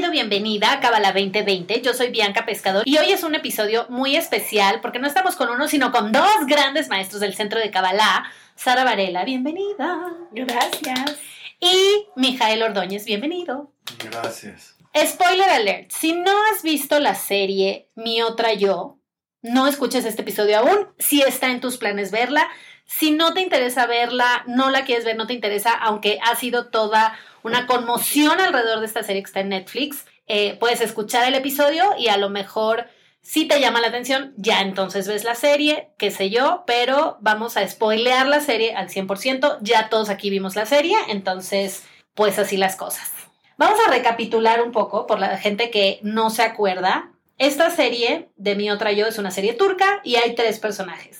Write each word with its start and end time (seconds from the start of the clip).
Bienvenido, 0.00 0.30
bienvenida 0.30 0.72
a 0.72 0.80
Cábala 0.80 1.12
2020. 1.12 1.82
Yo 1.82 1.92
soy 1.92 2.10
Bianca 2.10 2.46
Pescador 2.46 2.84
y 2.86 2.96
hoy 2.96 3.10
es 3.12 3.22
un 3.22 3.34
episodio 3.34 3.84
muy 3.90 4.16
especial 4.16 4.80
porque 4.80 4.98
no 4.98 5.06
estamos 5.06 5.36
con 5.36 5.50
uno, 5.50 5.68
sino 5.68 5.92
con 5.92 6.10
dos 6.10 6.46
grandes 6.46 6.88
maestros 6.88 7.20
del 7.20 7.34
centro 7.34 7.60
de 7.60 7.70
Cábala. 7.70 8.24
Sara 8.54 8.84
Varela, 8.84 9.26
bienvenida. 9.26 10.10
Gracias. 10.32 11.18
Y 11.60 12.06
Mijael 12.16 12.62
Ordóñez, 12.62 13.04
bienvenido. 13.04 13.74
Gracias. 14.02 14.74
Spoiler 14.96 15.50
alert, 15.50 15.90
si 15.90 16.14
no 16.14 16.32
has 16.50 16.62
visto 16.62 16.98
la 16.98 17.14
serie 17.14 17.90
Mi 17.94 18.22
otra 18.22 18.54
yo, 18.54 19.00
no 19.42 19.66
escuches 19.66 20.06
este 20.06 20.22
episodio 20.22 20.60
aún. 20.60 20.88
Si 20.98 21.20
está 21.20 21.50
en 21.50 21.60
tus 21.60 21.76
planes 21.76 22.10
verla, 22.10 22.48
si 22.90 23.12
no 23.12 23.32
te 23.32 23.40
interesa 23.40 23.86
verla, 23.86 24.42
no 24.48 24.68
la 24.68 24.84
quieres 24.84 25.04
ver, 25.04 25.16
no 25.16 25.28
te 25.28 25.32
interesa, 25.32 25.72
aunque 25.72 26.18
ha 26.24 26.34
sido 26.34 26.66
toda 26.66 27.16
una 27.44 27.66
conmoción 27.66 28.40
alrededor 28.40 28.80
de 28.80 28.86
esta 28.86 29.04
serie 29.04 29.22
que 29.22 29.28
está 29.28 29.40
en 29.40 29.50
Netflix. 29.50 30.06
Eh, 30.26 30.56
puedes 30.58 30.80
escuchar 30.80 31.26
el 31.26 31.36
episodio 31.36 31.84
y 31.96 32.08
a 32.08 32.16
lo 32.16 32.30
mejor 32.30 32.88
si 33.22 33.46
te 33.46 33.60
llama 33.60 33.80
la 33.80 33.88
atención, 33.88 34.34
ya 34.36 34.60
entonces 34.60 35.06
ves 35.06 35.22
la 35.22 35.36
serie, 35.36 35.90
qué 35.98 36.10
sé 36.10 36.30
yo, 36.30 36.64
pero 36.66 37.16
vamos 37.20 37.56
a 37.56 37.66
spoilear 37.66 38.26
la 38.26 38.40
serie 38.40 38.74
al 38.74 38.88
100%. 38.88 39.58
Ya 39.60 39.88
todos 39.88 40.10
aquí 40.10 40.28
vimos 40.28 40.56
la 40.56 40.66
serie, 40.66 40.96
entonces 41.08 41.84
pues 42.14 42.40
así 42.40 42.56
las 42.56 42.74
cosas. 42.74 43.12
Vamos 43.56 43.78
a 43.86 43.90
recapitular 43.90 44.60
un 44.62 44.72
poco 44.72 45.06
por 45.06 45.20
la 45.20 45.38
gente 45.38 45.70
que 45.70 46.00
no 46.02 46.30
se 46.30 46.42
acuerda. 46.42 47.12
Esta 47.38 47.70
serie 47.70 48.30
de 48.36 48.56
Mi 48.56 48.68
Otra 48.68 48.90
Yo 48.90 49.06
es 49.06 49.16
una 49.18 49.30
serie 49.30 49.54
turca 49.54 50.00
y 50.02 50.16
hay 50.16 50.34
tres 50.34 50.58
personajes. 50.58 51.19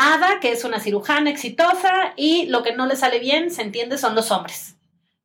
Ada, 0.00 0.40
que 0.40 0.50
es 0.52 0.64
una 0.64 0.80
cirujana 0.80 1.28
exitosa 1.28 2.14
y 2.16 2.46
lo 2.46 2.62
que 2.62 2.72
no 2.72 2.86
le 2.86 2.96
sale 2.96 3.18
bien, 3.18 3.50
se 3.50 3.60
entiende, 3.60 3.98
son 3.98 4.14
los 4.14 4.30
hombres. 4.30 4.76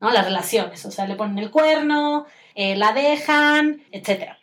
¿no? 0.01 0.11
Las 0.11 0.25
relaciones, 0.25 0.85
o 0.85 0.91
sea, 0.91 1.07
le 1.07 1.15
ponen 1.15 1.39
el 1.39 1.49
cuerno, 1.49 2.25
eh, 2.55 2.75
la 2.75 2.91
dejan, 2.91 3.83
etc. 3.91 4.33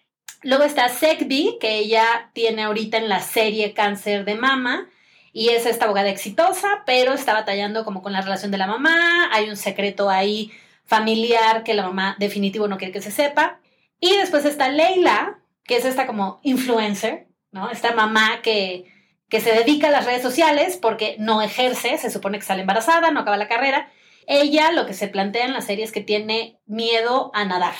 Luego 0.43 0.65
está 0.65 0.89
Sekbi, 0.89 1.59
que 1.61 1.77
ella 1.77 2.31
tiene 2.33 2.63
ahorita 2.63 2.97
en 2.97 3.11
la 3.11 3.21
serie 3.21 3.75
cáncer 3.75 4.25
de 4.25 4.35
mama 4.35 4.89
y 5.35 5.51
es 5.51 5.67
esta 5.67 5.85
abogada 5.85 6.09
exitosa, 6.09 6.83
pero 6.87 7.13
está 7.13 7.35
batallando 7.35 7.85
como 7.85 8.03
con 8.03 8.15
la 8.15 8.23
relación 8.23 8.51
de 8.51 8.59
la 8.59 8.67
mamá, 8.67 9.29
hay 9.33 9.51
un 9.51 9.57
secreto 9.57 10.09
ahí 10.09 10.51
familiar 10.85 11.63
que 11.63 11.75
la 11.75 11.85
mamá 11.85 12.17
definitivo 12.19 12.69
no 12.69 12.79
quiere 12.79 12.93
que 12.93 13.03
se 13.03 13.11
sepa. 13.11 13.61
Y 14.01 14.17
después 14.17 14.47
está 14.47 14.71
Leila, 14.71 15.39
que 15.65 15.77
es 15.77 15.85
esta 15.85 16.07
como 16.07 16.41
influencer, 16.43 17.29
¿no? 17.51 17.71
Esta 17.71 17.93
mamá 17.93 18.41
que, 18.43 18.92
que 19.33 19.41
se 19.41 19.51
dedica 19.51 19.89
a 19.89 19.91
las 19.91 20.05
redes 20.05 20.21
sociales 20.21 20.79
porque 20.81 21.17
no 21.19 21.41
ejerce, 21.41 21.97
se 21.97 22.11
supone 22.11 22.39
que 22.39 22.45
sale 22.45 22.61
embarazada, 22.61 23.11
no 23.13 23.21
acaba 23.21 23.39
la 23.39 23.49
carrera, 23.49 23.91
ella 24.27 24.73
lo 24.73 24.85
que 24.85 24.93
se 24.93 25.09
plantea 25.09 25.47
en 25.47 25.55
la 25.55 25.63
serie 25.63 25.87
es 25.87 25.91
que 25.91 26.03
tiene 26.03 26.59
miedo 26.67 27.31
a 27.33 27.47
nadar, 27.47 27.73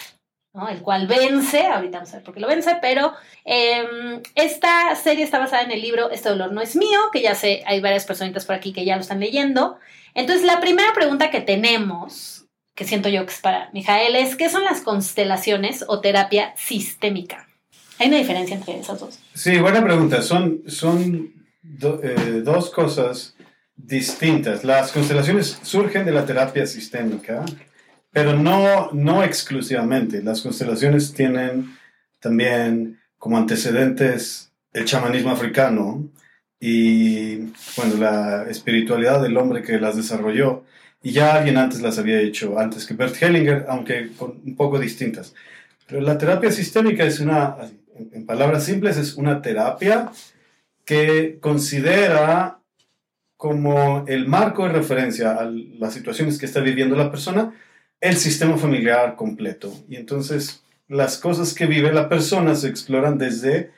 ¿no? 0.55 0.71
El 0.71 0.81
cual 0.81 1.07
vence, 1.07 1.67
ahorita 1.67 1.99
vamos 1.99 2.15
a 2.15 2.17
ver 2.17 2.25
por 2.25 2.33
qué 2.33 2.41
lo 2.41 2.49
vence, 2.49 2.79
pero 2.81 3.13
em, 3.45 4.23
esta 4.35 4.97
serie 4.97 5.25
está 5.25 5.39
basada 5.39 5.63
en 5.63 5.73
el 5.73 5.83
libro 5.83 6.11
Este 6.11 6.31
dolor 6.31 6.53
no 6.53 6.63
es 6.63 6.75
mío, 6.75 6.99
que 7.13 7.21
ya 7.21 7.35
sé, 7.35 7.63
hay 7.67 7.83
varias 7.83 8.07
personitas 8.07 8.47
por 8.47 8.57
aquí 8.57 8.73
que 8.73 8.87
ya 8.87 8.97
lo 8.97 9.03
están 9.03 9.21
leyendo. 9.21 9.77
Entonces, 10.15 10.47
la 10.47 10.59
primera 10.59 10.95
pregunta 10.95 11.31
que 11.31 11.43
tenemos, 11.43 12.47
que 12.75 12.87
siento 12.87 13.11
yo 13.11 13.27
que 13.27 13.33
es 13.35 13.41
para 13.41 13.69
Mijael, 13.75 14.17
es 14.17 14.37
¿qué 14.37 14.49
son 14.49 14.65
las 14.65 14.81
constelaciones 14.81 15.85
o 15.87 16.01
terapia 16.01 16.55
sistémica? 16.57 17.47
¿Hay 17.99 18.09
una 18.09 18.17
diferencia 18.17 18.57
entre 18.57 18.79
esas 18.79 18.99
dos? 19.01 19.19
Sí, 19.35 19.59
buena 19.59 19.85
pregunta. 19.85 20.23
Son, 20.23 20.63
son 20.67 21.42
eh, 21.65 22.43
dos 22.45 22.71
cosas 22.71 23.35
distintas. 23.77 24.65
Las 24.65 24.93
constelaciones 24.93 25.59
surgen 25.63 26.05
de 26.05 26.13
la 26.13 26.27
terapia 26.27 26.67
sistémica, 26.67 27.45
pero 28.11 28.37
no, 28.37 28.91
no 28.93 29.23
exclusivamente. 29.23 30.23
Las 30.23 30.43
constelaciones 30.43 31.13
tienen 31.13 31.77
también 32.21 33.01
como 33.19 33.37
antecedentes 33.39 34.53
el 34.73 34.85
chamanismo 34.85 35.31
africano 35.31 36.09
y 36.59 37.37
bueno, 37.77 37.97
la 37.99 38.45
espiritualidad 38.49 39.23
del 39.23 39.37
hombre 39.37 39.63
que 39.63 39.79
las 39.79 39.97
desarrolló. 39.97 40.65
Y 41.03 41.13
ya 41.13 41.35
alguien 41.35 41.57
antes 41.57 41.83
las 41.83 41.99
había 41.99 42.21
hecho, 42.21 42.59
antes 42.59 42.87
que 42.87 42.95
Bert 42.95 43.21
Hellinger, 43.21 43.67
aunque 43.69 44.13
con 44.17 44.41
un 44.45 44.55
poco 44.55 44.79
distintas. 44.79 45.35
Pero 45.89 46.01
la 46.01 46.17
terapia 46.17 46.53
sistémica 46.53 47.05
es 47.05 47.19
una, 47.19 47.57
en 48.13 48.25
palabras 48.25 48.65
simples, 48.65 48.97
es 48.97 49.15
una 49.15 49.43
terapia 49.43 50.13
que 50.85 51.39
considera 51.41 52.61
como 53.37 54.05
el 54.07 54.29
marco 54.29 54.65
de 54.65 54.73
referencia 54.73 55.33
a 55.33 55.45
las 55.45 55.95
situaciones 55.95 56.39
que 56.39 56.47
está 56.47 56.61
viviendo 56.61 56.95
la 56.95 57.11
persona, 57.11 57.53
el 58.01 58.17
sistema 58.17 58.57
familiar 58.57 59.17
completo. 59.17 59.73
Y 59.89 59.97
entonces 59.97 60.63
las 60.89 61.19
cosas 61.19 61.55
que 61.55 61.67
vive 61.67 61.93
la 61.93 62.09
persona 62.09 62.55
se 62.55 62.69
exploran 62.69 63.19
desde 63.19 63.73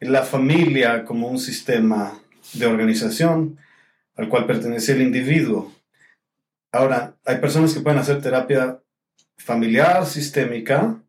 la 0.00 0.22
familia 0.22 1.04
como 1.04 1.28
un 1.28 1.38
sistema 1.38 2.20
de 2.52 2.66
organización 2.66 3.58
al 4.16 4.28
cual 4.28 4.46
pertenece 4.46 4.92
el 4.92 5.02
individuo. 5.02 5.72
Ahora, 6.72 7.16
hay 7.24 7.36
personas 7.36 7.72
que 7.72 7.80
pueden 7.80 7.98
hacer 7.98 8.20
terapia 8.20 8.80
familiar 9.38 10.04
sistémica, 10.06 11.00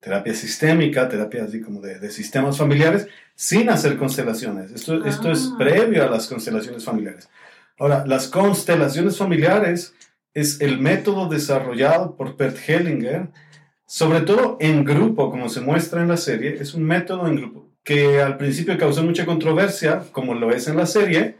terapia 0.00 0.34
sistémica, 0.34 1.08
terapia 1.08 1.44
así 1.44 1.60
como 1.60 1.80
de, 1.80 2.10
sistemas 2.10 2.56
familiares, 2.56 3.08
sin 3.34 3.68
hacer 3.68 3.96
constelaciones. 3.96 4.70
Esto, 4.72 5.04
esto 5.04 5.30
es 5.30 5.50
Ah. 5.52 5.56
previo 5.58 6.04
a 6.04 6.10
las 6.10 6.26
constelaciones 6.26 6.84
familiares. 6.84 7.28
Ahora, 7.78 8.04
las 8.06 8.28
constelaciones 8.28 9.16
familiares 9.16 9.94
es 10.34 10.60
el 10.60 10.78
método 10.80 11.28
desarrollado 11.28 12.16
por 12.16 12.36
Bert 12.36 12.56
Hellinger, 12.66 13.28
sobre 13.86 14.20
todo 14.20 14.56
en 14.60 14.84
grupo, 14.84 15.30
como 15.30 15.48
se 15.48 15.60
muestra 15.60 16.02
en 16.02 16.08
la 16.08 16.16
serie, 16.16 16.58
es 16.60 16.74
un 16.74 16.84
método 16.84 17.26
en 17.26 17.36
grupo 17.36 17.68
que 17.88 18.20
al 18.20 18.36
principio 18.36 18.76
causó 18.76 19.02
mucha 19.02 19.24
controversia, 19.24 20.04
como 20.12 20.34
lo 20.34 20.50
es 20.52 20.68
en 20.68 20.76
la 20.76 20.84
serie, 20.84 21.36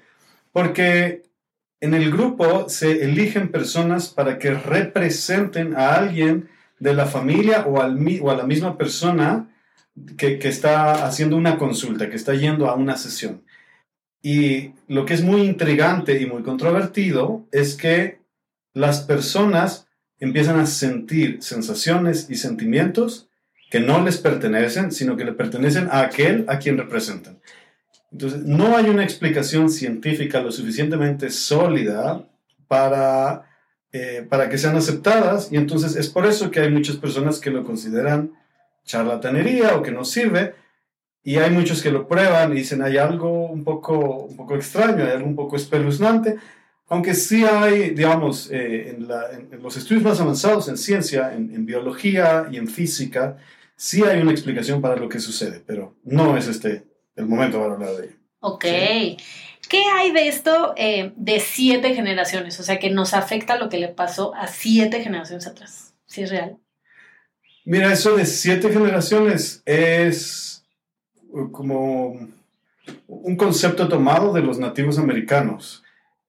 porque 0.51 1.25
en 1.79 1.93
el 1.93 2.11
grupo 2.11 2.71
se 2.71 3.05
eligen 3.05 3.49
personas 3.49 4.09
para 4.09 4.39
que 4.39 4.55
representen 4.55 5.77
a 5.77 5.97
alguien 5.97 6.49
de 6.79 6.95
la 6.95 7.07
familia 7.07 7.65
o, 7.67 7.81
al, 7.81 7.99
o 8.21 8.31
a 8.31 8.37
la 8.37 8.45
misma 8.45 8.77
persona 8.77 9.49
que, 10.17 10.39
que 10.39 10.49
está 10.49 11.07
haciendo 11.07 11.37
una 11.37 11.59
consulta, 11.59 12.09
que 12.09 12.17
está 12.17 12.35
yendo 12.35 12.69
a 12.69 12.75
una 12.75 12.97
sesión. 12.97 13.43
Y 14.23 14.73
lo 14.89 15.05
que 15.05 15.15
es 15.15 15.23
muy 15.23 15.43
intrigante 15.43 16.21
y 16.21 16.27
muy 16.27 16.43
controvertido 16.43 17.47
es 17.53 17.75
que 17.75 18.21
las 18.75 19.01
personas 19.01 19.87
empiezan 20.21 20.59
a 20.59 20.67
sentir 20.67 21.39
sensaciones 21.43 22.29
y 22.29 22.37
sentimientos 22.37 23.29
que 23.71 23.81
no 23.81 24.03
les 24.03 24.19
pertenecen, 24.19 24.93
sino 24.93 25.17
que 25.17 25.25
le 25.25 25.33
pertenecen 25.33 25.89
a 25.91 26.01
aquel 26.01 26.45
a 26.49 26.59
quien 26.59 26.79
representan. 26.79 27.39
Entonces, 28.11 28.45
no 28.45 28.77
hay 28.77 28.87
una 28.87 29.05
explicación 29.05 29.69
científica 29.69 30.41
lo 30.41 30.51
suficientemente 30.51 31.31
sólida 31.31 32.27
para, 32.67 33.48
eh, 33.93 34.27
para 34.29 34.49
que 34.49 34.59
sean 34.59 34.77
aceptadas 34.77 35.51
y 35.51 35.57
entonces 35.57 35.97
es 35.97 36.09
por 36.09 36.27
eso 36.27 36.51
que 36.51 36.61
hay 36.61 36.71
muchas 36.71 36.97
personas 36.97 37.41
que 37.41 37.51
lo 37.51 37.65
consideran 37.65 38.33
charlatanería 38.85 39.77
o 39.77 39.83
que 39.83 39.93
no 39.93 40.05
sirve 40.05 40.55
y 41.23 41.37
hay 41.37 41.51
muchos 41.51 41.83
que 41.83 41.91
lo 41.91 42.07
prueban 42.07 42.53
y 42.53 42.57
dicen 42.57 42.83
hay 42.83 42.97
algo 42.97 43.47
un 43.47 43.65
poco, 43.65 44.25
un 44.25 44.37
poco 44.37 44.57
extraño, 44.57 45.05
hay 45.05 45.13
algo 45.13 45.27
un 45.27 45.37
poco 45.37 45.57
espeluznante, 45.57 46.37
aunque 46.89 47.15
sí 47.15 47.45
hay, 47.45 47.91
digamos, 47.91 48.51
eh, 48.51 48.97
en, 48.97 49.09
los 49.63 49.77
estudios 49.77 50.05
más 50.05 50.21
avanzados 50.21 50.69
en 50.69 50.79
ciencia, 50.79 51.35
en, 51.35 51.55
en 51.55 51.67
biología 51.67 52.49
y 52.51 52.57
en 52.57 52.67
física, 52.67 53.37
sí 53.77 54.03
hay 54.05 54.21
una 54.21 54.33
explicación 54.33 54.81
para 54.81 54.97
lo 54.97 55.09
que 55.09 55.21
sucede, 55.21 55.63
pero 55.67 55.97
no 56.05 56.37
es 56.37 56.49
este 56.49 56.85
el 57.17 57.27
momento 57.27 57.61
para 57.61 57.75
hablar 57.75 57.97
de 57.97 58.05
ello. 58.07 58.18
Ok. 58.41 58.65
¿Qué 59.69 59.85
hay 59.95 60.13
de 60.13 60.29
esto 60.29 60.73
eh, 60.77 61.13
de 61.17 61.41
siete 61.41 61.95
generaciones? 61.95 62.59
O 62.59 62.63
sea, 62.63 62.79
que 62.79 62.91
nos 62.91 63.13
afecta 63.13 63.59
lo 63.59 63.69
que 63.69 63.79
le 63.79 63.89
pasó 63.89 64.35
a 64.35 64.47
siete 64.47 65.03
generaciones 65.03 65.47
atrás. 65.47 65.95
¿Sí 66.07 66.23
es 66.23 66.31
real? 66.31 66.57
Mira, 67.65 67.93
eso 67.93 68.17
de 68.17 68.25
siete 68.25 68.73
generaciones 68.73 69.63
es 69.67 70.65
uh, 71.29 71.51
como 71.51 72.29
un 73.07 73.37
concepto 73.37 73.89
tomado 73.89 74.33
de 74.33 74.41
los 74.41 74.59
nativos 74.59 74.99
americanos, 74.99 75.83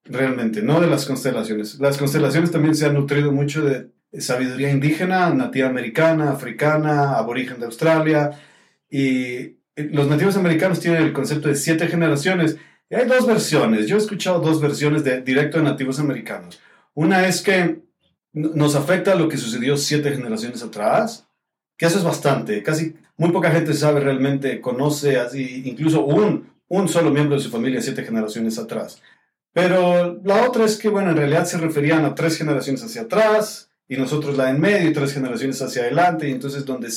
realmente, 0.03 0.61
no 0.61 0.81
de 0.81 0.87
las 0.87 1.05
constelaciones. 1.05 1.79
Las 1.79 1.97
constelaciones 1.97 2.51
también 2.51 2.75
se 2.75 2.87
han 2.87 2.95
nutrido 2.95 3.31
mucho 3.31 3.61
de 3.61 3.87
sabiduría 4.19 4.69
indígena, 4.69 5.29
nativa 5.29 5.69
americana, 5.69 6.31
africana, 6.31 7.17
aborigen 7.17 7.59
de 7.59 7.67
Australia, 7.67 8.31
y 8.89 9.58
los 9.83 10.07
nativos 10.07 10.35
americanos 10.35 10.79
tienen 10.79 11.03
el 11.03 11.13
concepto 11.13 11.47
de 11.47 11.55
siete 11.55 11.87
generaciones. 11.87 12.57
Y 12.89 12.95
hay 12.95 13.05
dos 13.05 13.27
versiones. 13.27 13.87
Yo 13.87 13.95
he 13.95 13.99
escuchado 13.99 14.39
dos 14.39 14.59
versiones 14.61 15.03
de 15.03 15.21
directo 15.21 15.57
de 15.57 15.63
nativos 15.63 15.99
americanos. 15.99 16.59
Una 16.93 17.27
es 17.27 17.41
que 17.41 17.81
nos 18.33 18.75
afecta 18.75 19.15
lo 19.15 19.29
que 19.29 19.37
sucedió 19.37 19.77
siete 19.77 20.11
generaciones 20.11 20.63
atrás, 20.63 21.27
que 21.77 21.85
eso 21.85 21.97
es 21.97 22.03
bastante. 22.03 22.61
Casi 22.63 22.95
muy 23.17 23.31
poca 23.31 23.51
gente 23.51 23.73
sabe 23.73 23.99
realmente, 23.99 24.61
conoce 24.61 25.17
así, 25.17 25.63
incluso 25.65 26.05
un, 26.05 26.49
un 26.67 26.87
solo 26.87 27.11
miembro 27.11 27.35
de 27.37 27.43
su 27.43 27.49
familia 27.49 27.81
siete 27.81 28.03
generaciones 28.03 28.57
atrás. 28.57 29.01
Pero 29.53 30.19
la 30.23 30.47
otra 30.47 30.65
es 30.65 30.77
que, 30.77 30.89
bueno, 30.89 31.11
en 31.11 31.17
realidad 31.17 31.45
se 31.45 31.57
referían 31.57 32.05
a 32.05 32.15
tres 32.15 32.37
generaciones 32.37 32.83
hacia 32.83 33.03
atrás 33.03 33.68
y 33.89 33.97
nosotros 33.97 34.37
la 34.37 34.51
en 34.51 34.61
medio 34.61 34.87
y 34.87 34.93
tres 34.93 35.13
generaciones 35.13 35.61
hacia 35.61 35.81
adelante. 35.81 36.29
Y 36.29 36.31
entonces, 36.31 36.63
donde 36.63 36.89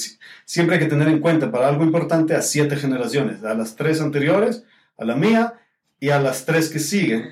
siempre 0.44 0.76
hay 0.76 0.82
que 0.82 0.88
tener 0.88 1.08
en 1.08 1.20
cuenta 1.20 1.50
para 1.50 1.66
algo 1.66 1.82
importante 1.82 2.34
a 2.34 2.42
siete 2.42 2.76
generaciones, 2.76 3.42
a 3.42 3.54
las 3.54 3.74
tres 3.74 4.00
anteriores, 4.00 4.62
a 4.98 5.04
la 5.04 5.16
mía 5.16 5.54
y 5.98 6.10
a 6.10 6.20
las 6.20 6.44
tres 6.44 6.68
que 6.68 6.78
siguen. 6.78 7.30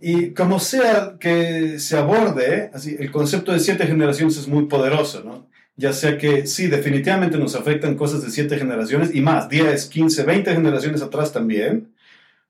Y 0.00 0.30
como 0.30 0.60
sea 0.60 1.16
que 1.18 1.80
se 1.80 1.98
aborde, 1.98 2.70
así, 2.72 2.96
el 2.98 3.10
concepto 3.10 3.52
de 3.52 3.58
siete 3.58 3.86
generaciones 3.86 4.36
es 4.38 4.46
muy 4.46 4.66
poderoso, 4.66 5.22
¿no? 5.24 5.48
Ya 5.76 5.92
sea 5.92 6.16
que 6.16 6.46
sí, 6.46 6.68
definitivamente 6.68 7.38
nos 7.38 7.56
afectan 7.56 7.96
cosas 7.96 8.22
de 8.22 8.30
siete 8.30 8.56
generaciones 8.56 9.14
y 9.14 9.20
más, 9.20 9.48
10, 9.48 9.86
15, 9.86 10.22
20 10.22 10.52
generaciones 10.54 11.02
atrás 11.02 11.32
también 11.32 11.92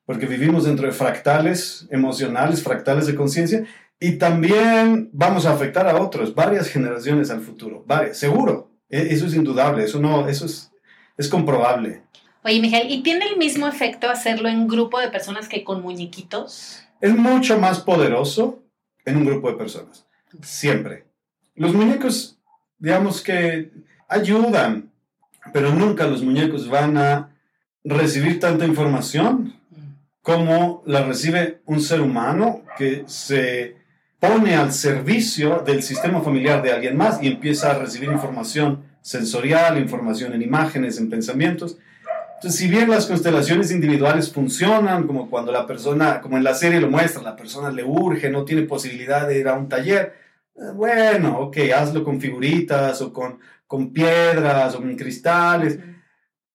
porque 0.04 0.26
vivimos 0.26 0.64
dentro 0.64 0.86
de 0.86 0.92
fractales 0.92 1.86
emocionales, 1.90 2.62
fractales 2.62 3.06
de 3.06 3.14
conciencia, 3.14 3.64
y 4.02 4.18
también 4.18 5.10
vamos 5.12 5.46
a 5.46 5.52
afectar 5.52 5.86
a 5.86 6.02
otros, 6.02 6.34
varias 6.34 6.68
generaciones 6.68 7.30
al 7.30 7.40
futuro, 7.40 7.84
varias, 7.86 8.18
seguro. 8.18 8.68
E, 8.90 9.14
eso 9.14 9.26
es 9.26 9.34
indudable, 9.34 9.84
eso, 9.84 10.00
no, 10.00 10.26
eso 10.28 10.44
es, 10.44 10.72
es 11.16 11.28
comprobable. 11.28 12.02
Oye, 12.42 12.60
Miguel, 12.60 12.90
¿y 12.90 13.04
tiene 13.04 13.26
el 13.26 13.36
mismo 13.36 13.68
efecto 13.68 14.10
hacerlo 14.10 14.48
en 14.48 14.66
grupo 14.66 14.98
de 14.98 15.08
personas 15.08 15.48
que 15.48 15.62
con 15.62 15.82
muñequitos? 15.82 16.82
Es 17.00 17.16
mucho 17.16 17.60
más 17.60 17.78
poderoso 17.78 18.64
en 19.04 19.18
un 19.18 19.24
grupo 19.24 19.52
de 19.52 19.56
personas, 19.56 20.04
siempre. 20.42 21.04
Los 21.54 21.72
muñecos, 21.72 22.40
digamos 22.78 23.20
que 23.20 23.70
ayudan, 24.08 24.90
pero 25.52 25.72
nunca 25.72 26.08
los 26.08 26.22
muñecos 26.22 26.68
van 26.68 26.96
a 26.96 27.36
recibir 27.84 28.40
tanta 28.40 28.66
información 28.66 29.54
como 30.22 30.82
la 30.86 31.04
recibe 31.04 31.62
un 31.66 31.80
ser 31.80 32.00
humano 32.00 32.62
que 32.76 33.04
se 33.06 33.81
pone 34.22 34.54
al 34.54 34.72
servicio 34.72 35.64
del 35.66 35.82
sistema 35.82 36.20
familiar 36.20 36.62
de 36.62 36.70
alguien 36.70 36.96
más 36.96 37.20
y 37.20 37.26
empieza 37.26 37.72
a 37.72 37.78
recibir 37.80 38.08
información 38.08 38.84
sensorial, 39.00 39.76
información 39.78 40.32
en 40.32 40.42
imágenes, 40.42 40.96
en 40.98 41.10
pensamientos. 41.10 41.76
Entonces, 42.36 42.60
si 42.60 42.68
bien 42.68 42.88
las 42.88 43.06
constelaciones 43.06 43.72
individuales 43.72 44.32
funcionan, 44.32 45.08
como 45.08 45.28
cuando 45.28 45.50
la 45.50 45.66
persona, 45.66 46.20
como 46.20 46.36
en 46.36 46.44
la 46.44 46.54
serie 46.54 46.80
lo 46.80 46.88
muestra, 46.88 47.20
la 47.20 47.34
persona 47.34 47.72
le 47.72 47.82
urge, 47.82 48.30
no 48.30 48.44
tiene 48.44 48.62
posibilidad 48.62 49.26
de 49.26 49.40
ir 49.40 49.48
a 49.48 49.54
un 49.54 49.68
taller, 49.68 50.14
eh, 50.54 50.70
bueno, 50.72 51.40
ok, 51.40 51.56
hazlo 51.76 52.04
con 52.04 52.20
figuritas 52.20 53.02
o 53.02 53.12
con, 53.12 53.40
con 53.66 53.92
piedras 53.92 54.76
o 54.76 54.78
con 54.78 54.94
cristales, 54.94 55.80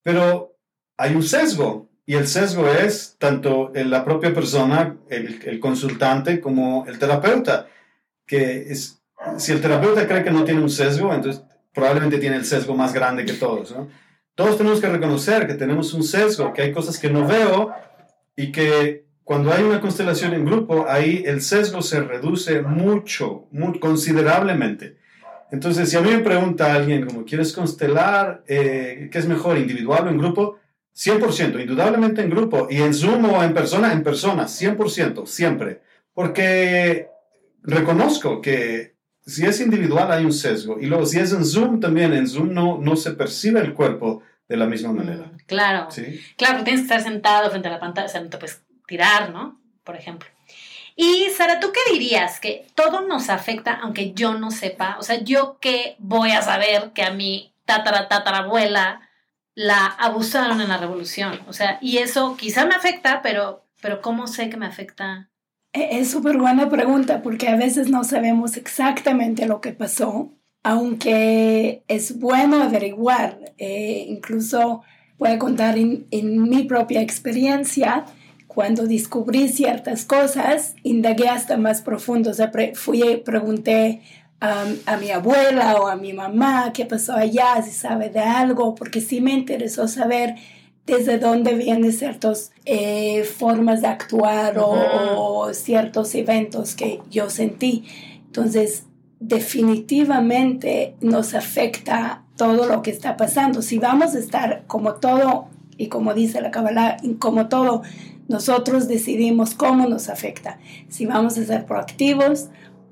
pero 0.02 0.56
hay 0.96 1.14
un 1.14 1.24
sesgo 1.24 1.87
y 2.10 2.16
el 2.16 2.26
sesgo 2.26 2.70
es 2.70 3.18
tanto 3.20 3.74
en 3.76 3.92
la 3.92 4.06
propia 4.06 4.34
persona, 4.34 4.96
el, 5.10 5.42
el 5.44 5.60
consultante, 5.60 6.40
como 6.40 6.86
el 6.88 6.98
terapeuta. 6.98 7.68
Que 8.26 8.72
es, 8.72 9.02
si 9.38 9.52
el 9.52 9.60
terapeuta 9.60 10.08
cree 10.08 10.24
que 10.24 10.32
no 10.32 10.46
tiene 10.46 10.62
un 10.62 10.70
sesgo, 10.70 11.14
entonces 11.14 11.44
probablemente 11.74 12.18
tiene 12.18 12.38
el 12.38 12.46
sesgo 12.46 12.76
más 12.76 12.94
grande 12.94 13.26
que 13.26 13.34
todos. 13.34 13.76
¿no? 13.76 13.90
Todos 14.36 14.58
tenemos 14.58 14.80
que 14.80 14.88
reconocer 14.88 15.48
que 15.48 15.56
tenemos 15.56 15.94
un 15.94 16.02
sesgo, 16.02 16.54
que 16.54 16.62
hay 16.62 16.72
cosas 16.72 16.98
que 16.98 17.10
no 17.10 17.28
veo 17.28 17.74
y 18.38 18.54
que 18.54 19.06
cuando 19.26 19.52
hay 19.52 19.64
una 19.64 19.82
constelación 19.82 20.34
en 20.34 20.46
grupo, 20.46 20.86
ahí 20.88 21.24
el 21.26 21.42
sesgo 21.42 21.82
se 21.82 22.00
reduce 22.00 22.62
mucho, 22.62 23.48
muy, 23.52 23.80
considerablemente. 23.80 24.96
Entonces, 25.52 25.90
si 25.90 25.98
a 25.98 26.02
mí 26.02 26.12
me 26.12 26.20
pregunta 26.20 26.74
alguien 26.74 27.06
como, 27.06 27.26
¿quieres 27.26 27.52
constelar? 27.52 28.44
Eh, 28.48 29.10
¿Qué 29.12 29.20
es 29.20 29.28
mejor, 29.28 29.58
individual 29.58 30.08
o 30.08 30.10
en 30.10 30.18
grupo? 30.18 30.58
100%, 30.98 31.62
indudablemente 31.62 32.24
en 32.24 32.32
grupo 32.32 32.68
y 32.72 32.82
en 32.82 32.94
Zoom 32.94 33.26
o 33.26 33.44
en 33.44 33.54
persona, 33.54 33.94
en 33.94 34.02
persona, 34.02 34.46
100%, 34.46 35.28
siempre. 35.28 35.82
Porque 36.12 37.08
reconozco 37.62 38.42
que 38.42 38.96
si 39.24 39.46
es 39.46 39.62
individual 39.62 40.12
hay 40.12 40.26
un 40.26 40.34
sesgo 40.34 40.80
y 40.80 40.88
luego 40.88 41.06
si 41.06 41.20
es 41.20 41.34
en 41.34 41.46
Zoom 41.46 41.80
también, 41.80 42.14
en 42.14 42.28
Zoom 42.28 42.52
no, 42.52 42.80
no 42.80 42.96
se 42.96 43.12
percibe 43.12 43.60
el 43.60 43.76
cuerpo 43.76 44.24
de 44.48 44.58
la 44.58 44.66
misma 44.66 44.92
manera. 44.92 45.26
Mm, 45.26 45.38
claro. 45.46 45.92
¿Sí? 45.92 46.20
Claro, 46.36 46.64
tienes 46.64 46.82
que 46.82 46.94
estar 46.94 47.04
sentado 47.04 47.50
frente 47.52 47.68
a 47.68 47.72
la 47.72 47.80
pantalla, 47.80 48.08
o 48.08 48.10
sea, 48.10 48.22
no 48.22 48.30
te 48.30 48.38
puedes 48.40 48.64
tirar, 48.88 49.30
¿no? 49.30 49.62
Por 49.84 49.96
ejemplo. 49.96 50.28
Y 50.96 51.28
Sara, 51.30 51.60
¿tú 51.60 51.72
qué 51.72 51.94
dirías? 51.94 52.40
Que 52.40 52.66
todo 52.74 53.02
nos 53.02 53.30
afecta 53.30 53.74
aunque 53.84 54.14
yo 54.14 54.34
no 54.34 54.50
sepa. 54.50 54.98
O 55.00 55.04
sea, 55.04 55.24
¿yo 55.24 55.60
qué 55.62 55.96
voy 56.00 56.32
a 56.32 56.42
saber 56.42 56.92
que 56.96 57.04
a 57.04 57.12
mi 57.12 57.54
tatara 57.66 58.08
tatarabuela 58.08 59.07
la 59.58 59.88
abusaron 59.88 60.62
en 60.62 60.70
la 60.70 60.78
revolución. 60.78 61.40
O 61.48 61.54
sea, 61.54 61.80
y 61.82 61.98
eso 61.98 62.38
quizá 62.38 62.68
me 62.68 62.76
afecta, 62.76 63.24
pero, 63.24 63.66
pero 63.82 64.04
¿cómo 64.04 64.28
sé 64.28 64.52
que 64.52 64.58
me 64.58 64.68
afecta? 64.68 65.32
E, 65.74 65.98
es 66.00 66.12
súper 66.12 66.38
buena 66.38 66.70
pregunta 66.70 67.24
porque 67.24 67.48
a 67.48 67.56
veces 67.56 67.90
no 67.90 68.04
sabemos 68.04 68.56
exactamente 68.56 69.48
lo 69.48 69.60
que 69.60 69.72
pasó, 69.72 70.32
aunque 70.62 71.84
es 71.88 72.20
bueno 72.20 72.62
averiguar. 72.62 73.40
Eh, 73.58 74.06
incluso 74.08 74.84
puedo 75.18 75.40
contar 75.40 75.76
en, 75.80 76.06
mi 76.12 76.66
propia 76.66 77.02
experiencia 77.02 78.06
cuando 78.46 78.86
descubrí 78.86 79.50
ciertas 79.50 80.06
cosas, 80.06 80.76
indagué 80.84 81.30
hasta 81.30 81.58
más 81.58 81.82
profundo. 81.82 82.30
O 82.30 82.34
sea, 82.36 82.52
fui, 82.76 83.24
pregunté 83.26 84.04
a 84.40 84.98
mi 84.98 85.10
abuela 85.10 85.78
o 85.82 85.88
a 85.88 85.96
mi 85.96 86.14
mamá 86.14 86.72
qué 86.74 86.86
pasó 86.86 87.14
allá, 87.14 87.62
si 87.64 87.72
sabe 87.72 88.10
de 88.10 88.20
algo, 88.20 88.76
porque 88.76 89.02
sí 89.02 89.20
me 89.20 89.34
interesó 89.34 89.88
saber 89.88 90.36
desde 90.88 91.20
dónde 91.20 91.54
vienen 91.54 91.92
ciertas 91.92 92.52
eh, 92.66 93.24
formas 93.24 93.82
de 93.82 93.88
actuar 93.88 94.58
o, 94.58 95.54
ciertos 95.54 96.16
eventos 96.16 96.76
que 96.76 97.02
yo 97.12 97.30
sentí. 97.30 97.84
Entonces, 98.26 98.84
definitivamente 99.20 100.96
nos 101.02 101.34
afecta 101.34 102.24
todo 102.38 102.68
lo 102.68 102.82
que 102.82 102.92
está 102.92 103.18
pasando. 103.18 103.62
Si 103.62 103.80
vamos 103.80 104.16
a 104.16 104.20
estar 104.20 104.64
como 104.66 104.96
todo, 104.96 105.48
y 105.78 105.88
como 105.88 106.14
dice 106.14 106.42
la 106.42 106.52
Kabbalah, 106.52 106.98
como 107.20 107.50
todo, 107.50 107.84
nosotros 108.30 108.88
decidimos 108.88 109.56
cómo 109.56 109.88
nos 109.88 110.10
afecta. 110.10 110.58
Si 110.88 111.06
vamos 111.06 111.38
a 111.38 111.46
ser 111.46 111.66
proactivos 111.66 112.48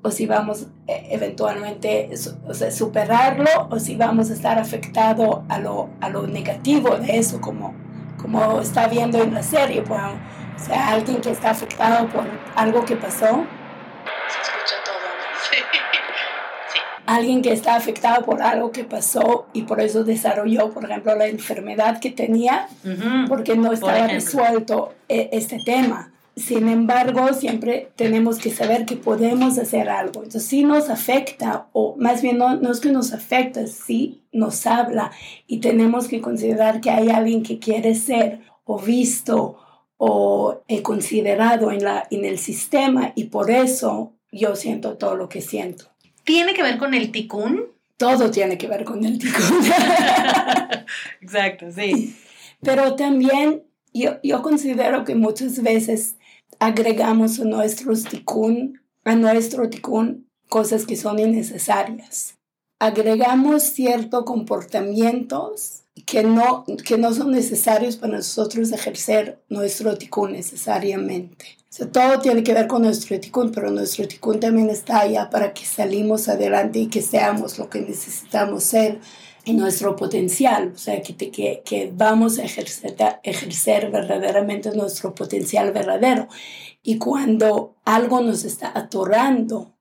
o 0.06 0.10
si 0.12 0.24
vamos 0.24 0.68
eh, 0.86 1.08
eventualmente 1.10 2.08
o 2.46 2.54
sea, 2.54 2.70
superarlo 2.70 3.50
o 3.70 3.80
si 3.80 3.96
vamos 3.96 4.30
a 4.30 4.34
estar 4.34 4.56
afectado 4.56 5.44
a 5.48 5.58
lo, 5.58 5.90
a 6.00 6.08
lo 6.08 6.28
negativo 6.28 6.96
de 6.96 7.18
eso, 7.18 7.40
como, 7.40 7.74
como 8.16 8.60
está 8.60 8.86
viendo 8.86 9.20
en 9.20 9.34
la 9.34 9.42
serie. 9.42 9.80
Bueno, 9.80 10.12
o 10.54 10.64
sea, 10.64 10.90
alguien 10.90 11.20
que 11.20 11.30
está 11.30 11.50
afectado 11.50 12.08
por 12.08 12.24
algo 12.54 12.84
que 12.84 12.94
pasó. 12.94 13.44
Se 14.28 14.40
escucha 14.42 14.76
todo, 14.84 14.94
Sí. 15.50 15.58
sí. 16.72 16.78
Alguien 17.06 17.42
que 17.42 17.52
está 17.52 17.74
afectado 17.74 18.24
por 18.24 18.40
algo 18.42 18.70
que 18.70 18.84
pasó 18.84 19.48
y 19.52 19.62
por 19.62 19.80
eso 19.80 20.04
desarrolló, 20.04 20.70
por 20.70 20.84
ejemplo, 20.84 21.16
la 21.16 21.26
enfermedad 21.26 21.98
que 21.98 22.10
tenía, 22.10 22.68
porque 23.28 23.56
no 23.56 23.72
estaba 23.72 24.06
resuelto 24.06 24.94
eh, 25.08 25.30
este 25.32 25.58
tema. 25.64 26.12
Sin 26.36 26.68
embargo, 26.68 27.32
siempre 27.32 27.90
tenemos 27.96 28.38
que 28.38 28.50
saber 28.50 28.84
que 28.84 28.96
podemos 28.96 29.56
hacer 29.56 29.88
algo. 29.88 30.22
Entonces, 30.22 30.44
sí 30.44 30.64
nos 30.64 30.90
afecta, 30.90 31.68
o 31.72 31.96
más 31.96 32.20
bien 32.20 32.36
no, 32.36 32.56
no 32.56 32.70
es 32.70 32.80
que 32.80 32.92
nos 32.92 33.14
afecta, 33.14 33.66
sí 33.66 34.22
nos 34.32 34.66
habla 34.66 35.12
y 35.46 35.60
tenemos 35.60 36.08
que 36.08 36.20
considerar 36.20 36.82
que 36.82 36.90
hay 36.90 37.08
alguien 37.08 37.42
que 37.42 37.58
quiere 37.58 37.94
ser 37.94 38.42
o 38.64 38.78
visto 38.78 39.58
o 39.96 40.62
eh, 40.68 40.82
considerado 40.82 41.72
en, 41.72 41.82
la, 41.82 42.06
en 42.10 42.26
el 42.26 42.38
sistema 42.38 43.12
y 43.14 43.24
por 43.24 43.50
eso 43.50 44.12
yo 44.30 44.56
siento 44.56 44.98
todo 44.98 45.16
lo 45.16 45.30
que 45.30 45.40
siento. 45.40 45.86
¿Tiene 46.24 46.52
que 46.52 46.62
ver 46.62 46.76
con 46.76 46.92
el 46.92 47.12
ticún? 47.12 47.64
Todo 47.96 48.30
tiene 48.30 48.58
que 48.58 48.66
ver 48.66 48.84
con 48.84 49.06
el 49.06 49.18
ticún. 49.18 49.64
Exacto, 51.22 51.70
sí. 51.72 52.14
Pero 52.60 52.94
también 52.94 53.62
yo, 53.94 54.18
yo 54.22 54.42
considero 54.42 55.04
que 55.04 55.14
muchas 55.14 55.62
veces 55.62 56.16
agregamos 56.58 57.40
a 57.40 57.44
nuestro 57.44 57.94
tikkun, 57.94 58.80
a 59.04 59.14
nuestro 59.14 59.68
tikkun 59.68 60.26
cosas 60.48 60.86
que 60.86 60.96
son 60.96 61.18
innecesarias. 61.18 62.34
Agregamos 62.78 63.62
ciertos 63.62 64.24
comportamientos 64.24 65.82
que 66.04 66.22
no, 66.22 66.64
que 66.84 66.98
no 66.98 67.12
son 67.12 67.30
necesarios 67.30 67.96
para 67.96 68.16
nosotros 68.16 68.70
ejercer 68.70 69.40
nuestro 69.48 69.96
tikkun 69.96 70.32
necesariamente. 70.32 71.56
todo 71.92 72.20
tiene 72.20 72.42
que 72.42 72.54
ver 72.54 72.66
con 72.66 72.82
nuestro 72.82 73.18
tikkun, 73.18 73.50
pero 73.50 73.70
nuestro 73.70 74.06
tikkun 74.06 74.40
también 74.40 74.68
está 74.68 75.00
allá 75.00 75.30
para 75.30 75.52
que 75.54 75.64
salimos 75.64 76.28
adelante 76.28 76.80
y 76.80 76.86
que 76.88 77.02
seamos 77.02 77.58
lo 77.58 77.68
que 77.70 77.80
necesitamos 77.80 78.64
ser 78.64 79.00
en 79.46 79.56
nuestro 79.56 79.94
potencial, 79.94 80.72
o 80.74 80.78
sea, 80.78 81.00
que, 81.00 81.14
que, 81.16 81.62
que 81.64 81.92
vamos 81.94 82.38
a 82.38 82.44
ejercer, 82.44 82.96
ejercer 83.22 83.92
verdaderamente 83.92 84.72
nuestro 84.72 85.14
potencial 85.14 85.72
verdadero. 85.72 86.28
Y 86.82 86.98
cuando 86.98 87.76
algo 87.84 88.20
nos 88.20 88.44
está 88.44 88.72
atorando 88.76 89.76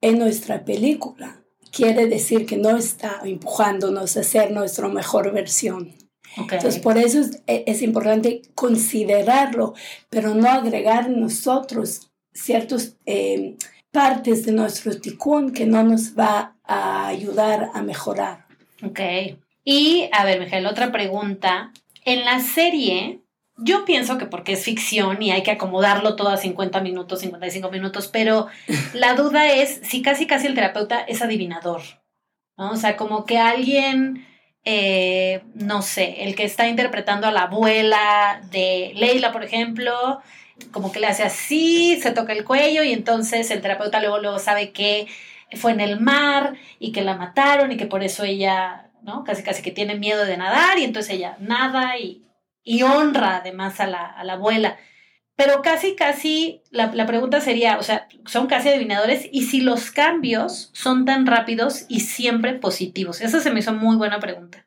en 0.00 0.18
nuestra 0.18 0.64
película, 0.64 1.44
quiere 1.70 2.06
decir 2.06 2.46
que 2.46 2.56
no 2.56 2.78
está 2.78 3.20
empujándonos 3.22 4.16
a 4.16 4.22
ser 4.22 4.52
nuestra 4.52 4.88
mejor 4.88 5.32
versión. 5.32 5.92
Entonces, 6.38 6.78
por 6.78 6.96
eso 6.96 7.20
es, 7.20 7.42
es, 7.46 7.82
importante 7.82 8.40
considerarlo, 8.54 9.74
pero 10.08 10.34
no 10.34 10.48
agregar 10.48 11.10
nosotros 11.10 12.10
ciertas 12.32 12.96
eh, 13.04 13.56
partes 13.90 14.46
de 14.46 14.52
nuestro 14.52 14.98
ticún 14.98 15.52
que 15.52 15.66
no 15.66 15.82
nos 15.82 16.16
va 16.16 16.56
a 16.64 17.08
ayudar 17.08 17.70
a 17.74 17.82
mejorar. 17.82 18.49
Ok. 18.82 19.00
Y, 19.64 20.08
a 20.12 20.24
ver, 20.24 20.40
Miguel, 20.40 20.66
otra 20.66 20.90
pregunta. 20.90 21.72
En 22.04 22.24
la 22.24 22.40
serie, 22.40 23.20
yo 23.56 23.84
pienso 23.84 24.18
que 24.18 24.26
porque 24.26 24.52
es 24.52 24.64
ficción 24.64 25.22
y 25.22 25.32
hay 25.32 25.42
que 25.42 25.50
acomodarlo 25.50 26.16
todo 26.16 26.30
a 26.30 26.36
50 26.36 26.80
minutos, 26.80 27.20
55 27.20 27.70
minutos, 27.70 28.08
pero 28.08 28.46
la 28.94 29.14
duda 29.14 29.52
es 29.52 29.80
si 29.84 30.02
casi 30.02 30.26
casi 30.26 30.46
el 30.46 30.54
terapeuta 30.54 31.00
es 31.00 31.22
adivinador, 31.22 31.82
¿no? 32.56 32.70
O 32.72 32.76
sea, 32.76 32.96
como 32.96 33.26
que 33.26 33.38
alguien, 33.38 34.26
eh, 34.64 35.42
no 35.54 35.82
sé, 35.82 36.24
el 36.24 36.34
que 36.34 36.44
está 36.44 36.68
interpretando 36.68 37.26
a 37.26 37.32
la 37.32 37.42
abuela 37.42 38.40
de 38.50 38.92
Leila, 38.96 39.30
por 39.30 39.44
ejemplo, 39.44 40.20
como 40.72 40.90
que 40.92 41.00
le 41.00 41.06
hace 41.06 41.22
así, 41.22 41.98
se 42.00 42.12
toca 42.12 42.32
el 42.32 42.44
cuello 42.44 42.82
y 42.82 42.92
entonces 42.92 43.50
el 43.50 43.60
terapeuta 43.60 44.00
luego, 44.00 44.18
luego 44.18 44.38
sabe 44.38 44.72
que 44.72 45.06
fue 45.56 45.72
en 45.72 45.80
el 45.80 46.00
mar 46.00 46.54
y 46.78 46.92
que 46.92 47.02
la 47.02 47.16
mataron 47.16 47.72
y 47.72 47.76
que 47.76 47.86
por 47.86 48.02
eso 48.02 48.24
ella, 48.24 48.90
¿no? 49.02 49.24
Casi 49.24 49.42
casi 49.42 49.62
que 49.62 49.70
tiene 49.70 49.96
miedo 49.96 50.24
de 50.24 50.36
nadar 50.36 50.78
y 50.78 50.84
entonces 50.84 51.14
ella 51.14 51.36
nada 51.40 51.98
y, 51.98 52.24
y 52.62 52.82
honra 52.82 53.36
además 53.36 53.80
a 53.80 53.86
la, 53.86 54.06
a 54.06 54.24
la, 54.24 54.34
abuela. 54.34 54.76
Pero 55.36 55.62
casi, 55.62 55.96
casi, 55.96 56.62
la, 56.70 56.92
la, 56.94 57.06
pregunta 57.06 57.40
sería, 57.40 57.78
o 57.78 57.82
sea, 57.82 58.08
son 58.26 58.46
casi 58.46 58.68
adivinadores 58.68 59.28
y 59.32 59.44
si 59.44 59.62
los 59.62 59.90
cambios 59.90 60.70
son 60.74 61.06
tan 61.06 61.26
rápidos 61.26 61.86
y 61.88 62.00
siempre 62.00 62.54
positivos. 62.54 63.20
Esa 63.20 63.40
se 63.40 63.50
me 63.50 63.60
hizo 63.60 63.72
muy 63.72 63.96
buena 63.96 64.20
pregunta. 64.20 64.66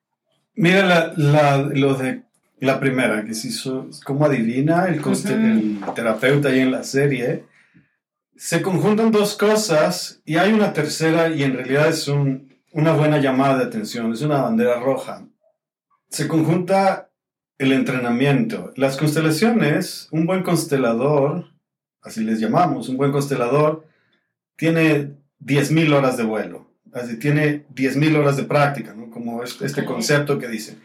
Mira, 0.56 0.84
la, 0.84 1.14
la, 1.16 1.58
lo 1.58 1.94
de 1.94 2.24
la 2.60 2.80
primera, 2.80 3.24
que 3.24 3.34
si 3.34 3.50
cómo 4.04 4.26
adivina 4.26 4.86
el, 4.86 4.96
el 4.96 5.80
terapeuta 5.96 6.50
ahí 6.50 6.60
en 6.60 6.72
la 6.72 6.84
serie, 6.84 7.44
se 8.44 8.62
conjuntan 8.62 9.10
dos 9.10 9.38
cosas 9.38 10.22
y 10.26 10.36
hay 10.36 10.52
una 10.52 10.74
tercera 10.74 11.30
y 11.30 11.44
en 11.44 11.54
realidad 11.54 11.88
es 11.88 12.10
una 12.10 12.92
buena 12.92 13.20
llamada 13.20 13.60
de 13.60 13.64
atención, 13.64 14.12
es 14.12 14.22
una 14.22 14.42
bandera 14.42 14.82
roja. 14.82 15.26
Se 16.10 16.28
conjunta 16.28 17.10
el 17.58 17.72
entrenamiento. 17.72 18.74
Las 18.76 18.98
constelaciones, 18.98 20.10
un 20.12 20.26
buen 20.26 20.44
constelador, 20.44 21.54
así 22.02 22.22
les 22.22 22.42
llamamos, 22.42 22.90
un 22.90 22.98
buen 22.98 23.14
constelador, 23.14 23.88
tiene 24.58 25.14
10.000 25.40 25.94
horas 25.94 26.18
de 26.18 26.24
vuelo, 26.24 26.68
así 26.92 27.18
tiene 27.18 27.66
10.000 27.74 28.18
horas 28.18 28.36
de 28.36 28.44
práctica, 28.44 28.94
¿no? 28.94 29.10
como 29.10 29.42
este 29.42 29.86
concepto 29.86 30.38
que 30.38 30.50
dice. 30.50 30.76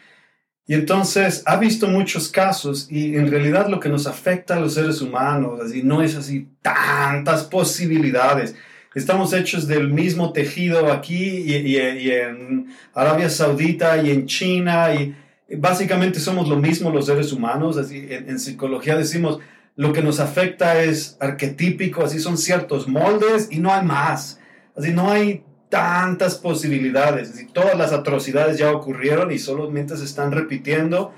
Y 0.69 0.75
entonces 0.75 1.43
ha 1.47 1.57
visto 1.57 1.89
muchos 1.89 2.29
casos 2.29 2.89
y 2.91 3.17
en 3.17 3.31
realidad 3.31 3.69
lo 3.69 3.81
que 3.81 3.89
nos 3.89 4.07
afecta 4.07 4.55
a 4.55 4.61
los 4.61 4.75
seres 4.75 5.01
humanos, 5.01 5.59
así 5.65 5.83
no 5.83 6.03
es 6.03 6.15
así 6.15 6.47
tantas 6.61 7.45
posibilidades. 7.45 8.55
Estamos 8.95 9.33
hechos 9.33 9.67
del 9.67 9.89
mismo 9.89 10.31
tejido 10.31 10.93
aquí 10.93 11.17
y, 11.17 11.77
en 11.79 12.67
Arabia 12.93 13.31
Saudita 13.31 13.97
y 14.03 14.11
en 14.11 14.27
China 14.27 14.93
y 14.93 15.17
básicamente 15.57 16.21
somos 16.21 16.47
lo 16.49 16.57
mismo 16.57 16.91
los 16.91 17.07
seres 17.07 17.33
humanos. 17.33 17.79
Así 17.79 18.07
en, 18.11 18.29
en 18.29 18.39
psicología 18.39 18.95
decimos 18.95 19.39
lo 19.75 19.95
que 19.95 20.03
nos 20.03 20.21
afecta 20.21 20.83
es 20.83 21.17
arquetípico, 21.19 22.05
así 22.05 22.19
son 22.19 22.37
ciertos 22.37 22.87
moldes 22.87 23.49
y 23.51 23.59
no 23.59 23.73
hay 23.73 23.87
más. 23.87 24.39
Así 24.77 24.93
no 24.93 25.11
hay 25.11 25.45
tantas 25.69 26.37
posibilidades. 26.37 27.41
Y 27.41 27.47
todas 27.47 27.77
las 27.77 27.93
atrocidades 27.93 28.59
ya 28.59 28.73
ocurrieron 28.73 29.31
y 29.33 29.39
solamente 29.39 29.97
se 29.97 30.05
están 30.05 30.33
repitiendo. 30.33 31.13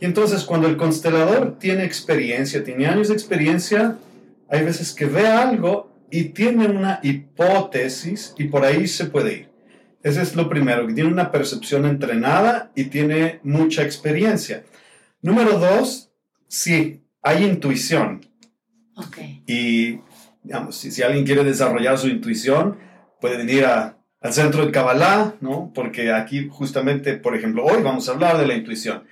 Y 0.00 0.04
entonces 0.04 0.44
cuando 0.44 0.68
el 0.68 0.76
constelador 0.76 1.58
tiene 1.58 1.84
experiencia, 1.84 2.64
tiene 2.64 2.86
años 2.86 3.08
de 3.08 3.14
experiencia, 3.14 3.98
hay 4.48 4.64
veces 4.64 4.94
que 4.94 5.06
ve 5.06 5.26
algo 5.26 5.90
y 6.10 6.24
tiene 6.26 6.66
una 6.66 7.00
hipótesis 7.02 8.34
y 8.38 8.44
por 8.44 8.64
ahí 8.64 8.86
se 8.86 9.06
puede 9.06 9.32
ir. 9.34 9.48
Ese 10.02 10.22
es 10.22 10.36
lo 10.36 10.48
primero, 10.48 10.86
que 10.86 10.94
tiene 10.94 11.10
una 11.10 11.32
percepción 11.32 11.84
entrenada 11.84 12.70
y 12.74 12.84
tiene 12.84 13.40
mucha 13.42 13.82
experiencia. 13.82 14.64
Número 15.20 15.58
dos, 15.58 16.10
sí, 16.46 17.02
hay 17.20 17.44
intuición. 17.44 18.24
Okay. 18.94 19.42
Y, 19.46 20.00
digamos, 20.42 20.76
si, 20.76 20.92
si 20.92 21.02
alguien 21.02 21.26
quiere 21.26 21.42
desarrollar 21.42 21.98
su 21.98 22.08
intuición, 22.08 22.76
puede 23.20 23.36
venir 23.36 23.64
al 23.66 24.32
centro 24.32 24.64
de 24.64 24.72
Kabbalah, 24.72 25.34
¿no? 25.40 25.72
Porque 25.74 26.12
aquí 26.12 26.48
justamente, 26.48 27.14
por 27.14 27.36
ejemplo, 27.36 27.64
hoy 27.64 27.82
vamos 27.82 28.08
a 28.08 28.12
hablar 28.12 28.38
de 28.38 28.46
la 28.46 28.54
intuición. 28.54 29.04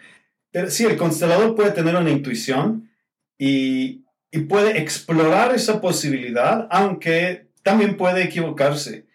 Pero 0.51 0.71
sí, 0.71 0.85
el 0.85 0.97
constelador 0.97 1.55
puede 1.55 1.73
tener 1.73 1.97
una 1.97 2.11
intuición 2.11 2.91
y, 3.39 4.05
y 4.31 4.41
puede 4.41 4.79
explorar 4.79 5.55
esa 5.55 5.81
posibilidad, 5.81 6.67
aunque 6.71 7.49
también 7.63 7.97
puede 7.97 8.25
equivocarse. 8.25 9.07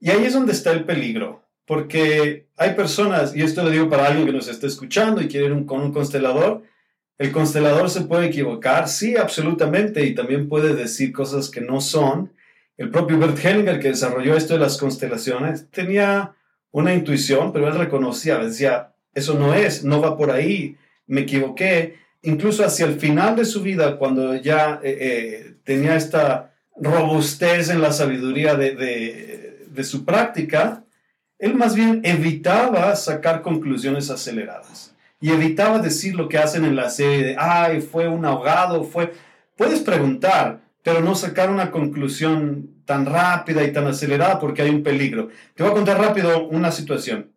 Y 0.00 0.10
ahí 0.10 0.24
es 0.24 0.34
donde 0.34 0.52
está 0.52 0.72
el 0.72 0.84
peligro, 0.84 1.48
porque 1.66 2.48
hay 2.56 2.74
personas, 2.74 3.34
y 3.34 3.42
esto 3.42 3.62
lo 3.62 3.70
digo 3.70 3.88
para 3.88 4.06
alguien 4.06 4.26
que 4.26 4.32
nos 4.32 4.48
está 4.48 4.66
escuchando 4.66 5.22
y 5.22 5.28
quiere 5.28 5.46
ir 5.46 5.64
con 5.64 5.80
un 5.80 5.92
constelador, 5.92 6.62
el 7.16 7.30
constelador 7.32 7.88
se 7.88 8.02
puede 8.02 8.26
equivocar, 8.26 8.88
sí, 8.88 9.16
absolutamente, 9.16 10.04
y 10.04 10.14
también 10.14 10.48
puede 10.48 10.74
decir 10.74 11.12
cosas 11.12 11.48
que 11.48 11.60
no 11.60 11.80
son, 11.80 12.32
el 12.76 12.90
propio 12.90 13.18
Bert 13.18 13.42
Hellinger, 13.44 13.78
que 13.78 13.88
desarrolló 13.88 14.36
esto 14.36 14.54
de 14.54 14.60
las 14.60 14.78
constelaciones, 14.78 15.70
tenía 15.70 16.34
una 16.70 16.92
intuición, 16.94 17.52
pero 17.52 17.68
él 17.68 17.78
reconocía, 17.78 18.38
decía, 18.38 18.94
eso 19.14 19.34
no 19.34 19.54
es, 19.54 19.84
no 19.84 20.00
va 20.00 20.16
por 20.16 20.30
ahí, 20.30 20.76
me 21.06 21.22
equivoqué. 21.22 21.98
Incluso 22.22 22.64
hacia 22.64 22.86
el 22.86 22.98
final 22.98 23.36
de 23.36 23.44
su 23.44 23.62
vida, 23.62 23.96
cuando 23.96 24.34
ya 24.34 24.80
eh, 24.82 24.98
eh, 25.00 25.54
tenía 25.62 25.94
esta 25.94 26.52
robustez 26.76 27.68
en 27.68 27.80
la 27.80 27.92
sabiduría 27.92 28.56
de, 28.56 29.66
de 29.68 29.84
su 29.84 30.04
práctica, 30.04 30.84
él 31.38 31.54
más 31.54 31.74
bien 31.74 32.00
evitaba 32.04 32.96
sacar 32.96 33.42
conclusiones 33.42 34.10
aceleradas 34.10 34.94
y 35.20 35.30
evitaba 35.30 35.78
decir 35.78 36.14
lo 36.14 36.28
que 36.28 36.38
hacen 36.38 36.64
en 36.64 36.76
la 36.76 36.90
serie 36.90 37.36
ay, 37.38 37.80
fue 37.80 38.08
un 38.08 38.24
ahogado, 38.24 38.84
fue... 38.84 39.12
Puedes 39.56 39.80
preguntar, 39.80 40.60
pero 40.84 41.00
no 41.00 41.14
sacar 41.14 41.50
una 41.50 41.70
conclusión 41.70 42.82
tan 42.84 43.06
rápida 43.06 43.64
y 43.64 43.72
tan 43.72 43.86
acelerada 43.86 44.38
porque 44.38 44.60
hay 44.60 44.68
un 44.70 44.82
peligro. 44.82 45.30
Te 45.54 45.62
voy 45.62 45.72
a 45.72 45.74
contar 45.74 45.98
rápido 45.98 46.46
una 46.48 46.70
situación. 46.70 47.32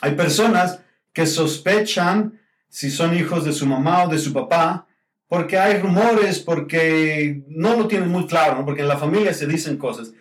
Hay 0.00 0.16
personas 0.16 0.80
que 1.12 1.24
sospechan 1.26 2.40
si 2.68 2.90
son 2.90 3.16
hijos 3.16 3.44
de 3.44 3.52
su 3.52 3.66
mamá 3.66 4.04
o 4.04 4.08
de 4.08 4.18
su 4.18 4.32
papá 4.32 4.88
porque 5.28 5.58
hay 5.58 5.78
rumores, 5.78 6.40
porque 6.40 7.44
no 7.48 7.76
lo 7.76 7.86
tienen 7.86 8.10
muy 8.10 8.26
claro, 8.26 8.64
porque 8.66 8.82
en 8.82 8.88
la 8.88 8.98
familia 8.98 9.32
se 9.32 9.46
dicen 9.46 9.78
cosas. 9.78 10.12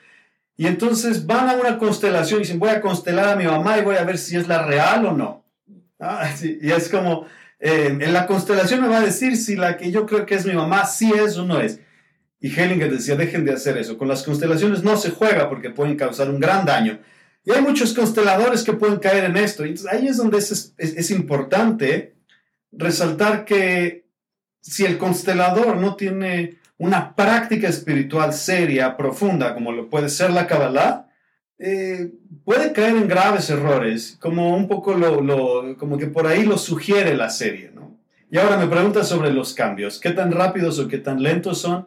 Y 0.56 0.68
entonces 0.68 1.26
van 1.26 1.50
a 1.50 1.56
una 1.56 1.80
constelación 1.80 2.40
y 2.40 2.44
dicen, 2.44 2.60
voy 2.60 2.70
a 2.70 2.80
constelar 2.80 3.28
a 3.28 3.36
mi 3.36 3.46
mamá 3.46 3.80
y 3.80 3.82
voy 3.82 3.96
a 3.96 4.04
ver 4.04 4.20
si 4.20 4.38
es 4.38 4.48
la 4.48 4.64
real 4.64 5.08
o 5.08 5.14
no. 5.14 5.44
Ah, 6.00 6.30
y 6.42 6.72
es 6.72 6.90
como, 6.90 7.26
eh, 7.60 7.98
en 8.00 8.14
la 8.14 8.28
constelación 8.28 8.82
me 8.82 8.88
va 8.88 9.00
a 9.00 9.06
decir 9.06 9.36
si 9.36 9.56
la 9.56 9.78
que 9.78 9.92
yo 9.92 10.06
creo 10.06 10.28
que 10.28 10.36
es 10.36 10.46
mi 10.46 10.54
mamá 10.54 10.86
sí 10.86 11.12
es 11.12 11.38
o 11.38 11.44
no 11.44 11.60
es. 11.60 11.82
Y 12.42 12.50
Hellinger 12.60 12.92
decía, 12.92 13.16
dejen 13.16 13.46
de 13.46 13.54
hacer 13.54 13.78
eso. 13.78 13.98
Con 14.00 14.08
las 14.08 14.24
constelaciones 14.24 14.84
no 14.84 14.98
se 14.98 15.12
juega 15.12 15.48
porque 15.48 15.70
pueden 15.70 15.96
causar 15.96 16.30
un 16.30 16.40
gran 16.40 16.66
daño. 16.66 17.00
Y 17.46 17.52
hay 17.52 17.62
muchos 17.62 17.94
consteladores 17.94 18.64
que 18.64 18.74
pueden 18.74 18.98
caer 18.98 19.26
en 19.26 19.38
esto. 19.38 19.64
Y 19.64 19.76
ahí 19.92 20.08
es 20.08 20.18
donde 20.18 20.40
es, 20.40 21.12
importante 21.12 22.16
resaltar 22.72 23.46
que 23.46 24.06
si 24.60 24.86
el 24.86 24.98
constelador 24.98 25.78
no 25.78 25.96
tiene 25.96 26.58
una 26.78 27.16
práctica 27.16 27.68
espiritual 27.68 28.34
seria, 28.34 28.98
profunda, 28.98 29.54
como 29.54 29.72
lo 29.72 29.88
puede 29.88 30.10
ser 30.10 30.32
la 30.32 30.48
Kabbalah, 30.48 31.08
eh, 31.60 32.12
puede 32.44 32.74
caer 32.74 32.96
en 32.96 33.08
graves 33.08 33.52
errores, 33.52 34.18
como 34.20 34.56
un 34.56 34.68
poco 34.68 34.96
lo, 34.96 35.22
lo, 35.22 35.78
como 35.78 36.00
que 36.00 36.08
por 36.08 36.26
ahí 36.26 36.44
lo 36.44 36.58
sugiere 36.58 37.16
la 37.16 37.30
serie, 37.30 37.72
¿no? 37.72 38.00
Y 38.32 38.40
ahora 38.40 38.58
me 38.58 38.66
pregunta 38.66 39.04
sobre 39.04 39.32
los 39.32 39.54
cambios, 39.54 40.00
qué 40.00 40.10
tan 40.10 40.32
rápidos 40.32 40.80
o 40.80 40.88
qué 40.88 40.98
tan 40.98 41.22
lentos 41.22 41.62
son, 41.62 41.86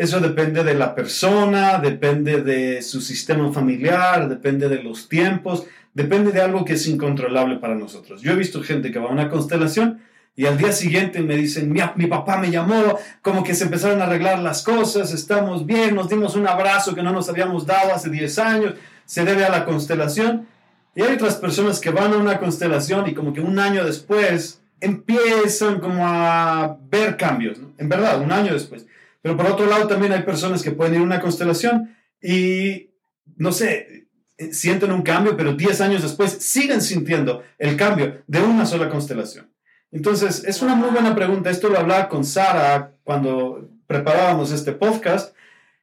eso 0.00 0.18
depende 0.18 0.64
de 0.64 0.72
la 0.72 0.94
persona, 0.94 1.78
depende 1.78 2.40
de 2.40 2.80
su 2.80 3.02
sistema 3.02 3.52
familiar, 3.52 4.30
depende 4.30 4.66
de 4.66 4.82
los 4.82 5.10
tiempos, 5.10 5.66
depende 5.92 6.32
de 6.32 6.40
algo 6.40 6.64
que 6.64 6.72
es 6.72 6.86
incontrolable 6.86 7.56
para 7.56 7.74
nosotros. 7.74 8.22
Yo 8.22 8.32
he 8.32 8.34
visto 8.34 8.62
gente 8.62 8.90
que 8.92 8.98
va 8.98 9.10
a 9.10 9.12
una 9.12 9.28
constelación 9.28 10.00
y 10.34 10.46
al 10.46 10.56
día 10.56 10.72
siguiente 10.72 11.20
me 11.20 11.36
dicen, 11.36 11.70
mi, 11.70 11.82
mi, 11.96 12.06
papá 12.06 12.38
me 12.38 12.50
llamó, 12.50 12.98
como 13.20 13.44
que 13.44 13.54
se 13.54 13.64
empezaron 13.64 14.00
a 14.00 14.04
arreglar 14.04 14.38
las 14.38 14.62
cosas, 14.62 15.12
estamos 15.12 15.66
bien, 15.66 15.94
nos 15.94 16.08
dimos 16.08 16.34
un 16.34 16.48
abrazo 16.48 16.94
que 16.94 17.02
no 17.02 17.12
nos 17.12 17.28
habíamos 17.28 17.66
dado 17.66 17.92
hace 17.92 18.08
10 18.08 18.38
años, 18.38 18.74
se 19.04 19.26
debe 19.26 19.44
a 19.44 19.50
la 19.50 19.66
constelación. 19.66 20.46
Y 20.94 21.02
hay 21.02 21.12
otras 21.12 21.34
personas 21.34 21.78
que 21.78 21.90
van 21.90 22.14
a 22.14 22.16
una 22.16 22.38
constelación 22.38 23.06
y 23.06 23.12
como 23.12 23.34
que 23.34 23.42
un 23.42 23.58
año 23.58 23.84
después 23.84 24.62
empiezan 24.80 25.78
como 25.78 26.08
a 26.08 26.78
ver 26.90 27.18
cambios, 27.18 27.58
¿no? 27.58 27.74
En 27.76 27.90
verdad, 27.90 28.18
un 28.22 28.32
año 28.32 28.54
después. 28.54 28.86
Pero 29.22 29.36
por 29.36 29.46
otro 29.46 29.66
lado 29.66 29.86
también 29.86 30.12
hay 30.12 30.22
personas 30.22 30.62
que 30.62 30.70
pueden 30.70 30.94
ir 30.94 31.00
a 31.00 31.04
una 31.04 31.20
constelación 31.20 31.94
y, 32.22 32.90
no 33.36 33.52
sé, 33.52 34.08
eh, 34.38 34.54
sienten 34.54 34.92
un 34.92 35.02
cambio, 35.02 35.36
pero 35.36 35.54
10 35.54 35.80
años 35.80 36.02
después 36.02 36.32
siguen 36.32 36.80
sintiendo 36.80 37.42
el 37.58 37.76
cambio 37.76 38.22
de 38.26 38.42
una 38.42 38.64
sola 38.64 38.88
constelación. 38.88 39.52
Entonces, 39.92 40.44
es 40.44 40.62
una 40.62 40.74
muy 40.74 40.90
buena 40.90 41.14
pregunta. 41.14 41.50
Esto 41.50 41.68
lo 41.68 41.78
hablaba 41.78 42.08
con 42.08 42.24
Sara 42.24 42.94
cuando 43.02 43.68
preparábamos 43.86 44.52
este 44.52 44.72
podcast, 44.72 45.34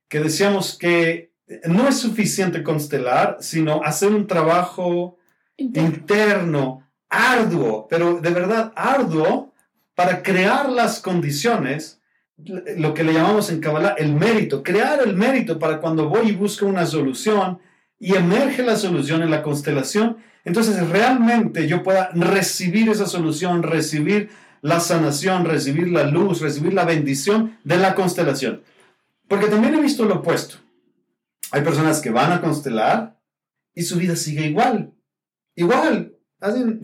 que 0.07 0.19
decíamos 0.21 0.77
que 0.77 1.33
no 1.65 1.87
es 1.87 1.97
suficiente 1.97 2.63
constelar, 2.63 3.37
sino 3.41 3.83
hacer 3.83 4.11
un 4.11 4.27
trabajo 4.27 5.17
interno, 5.57 6.87
arduo, 7.09 7.87
pero 7.89 8.19
de 8.19 8.29
verdad 8.29 8.71
arduo, 8.75 9.53
para 9.95 10.21
crear 10.21 10.69
las 10.69 10.99
condiciones, 10.99 11.96
lo 12.37 12.93
que 12.93 13.03
le 13.03 13.13
llamamos 13.13 13.49
en 13.49 13.59
Kabbalah 13.59 13.95
el 13.97 14.13
mérito, 14.13 14.61
crear 14.61 15.01
el 15.03 15.15
mérito 15.15 15.57
para 15.57 15.79
cuando 15.79 16.07
voy 16.07 16.29
y 16.29 16.35
busco 16.35 16.65
una 16.65 16.85
solución 16.85 17.59
y 17.99 18.15
emerge 18.15 18.61
la 18.61 18.75
solución 18.75 19.23
en 19.23 19.31
la 19.31 19.41
constelación, 19.41 20.17
entonces 20.45 20.87
realmente 20.89 21.67
yo 21.67 21.83
pueda 21.83 22.09
recibir 22.13 22.89
esa 22.89 23.07
solución, 23.07 23.63
recibir 23.63 24.29
la 24.61 24.79
sanación, 24.79 25.45
recibir 25.45 25.89
la 25.89 26.03
luz, 26.03 26.41
recibir 26.41 26.73
la 26.73 26.85
bendición 26.85 27.57
de 27.63 27.77
la 27.77 27.95
constelación. 27.95 28.63
Porque 29.27 29.47
también 29.47 29.75
he 29.75 29.81
visto 29.81 30.05
lo 30.05 30.15
opuesto. 30.15 30.57
Hay 31.51 31.61
personas 31.61 32.01
que 32.01 32.11
van 32.11 32.31
a 32.31 32.41
constelar 32.41 33.19
y 33.73 33.83
su 33.83 33.97
vida 33.97 34.15
sigue 34.15 34.47
igual. 34.47 34.93
Igual, 35.55 36.13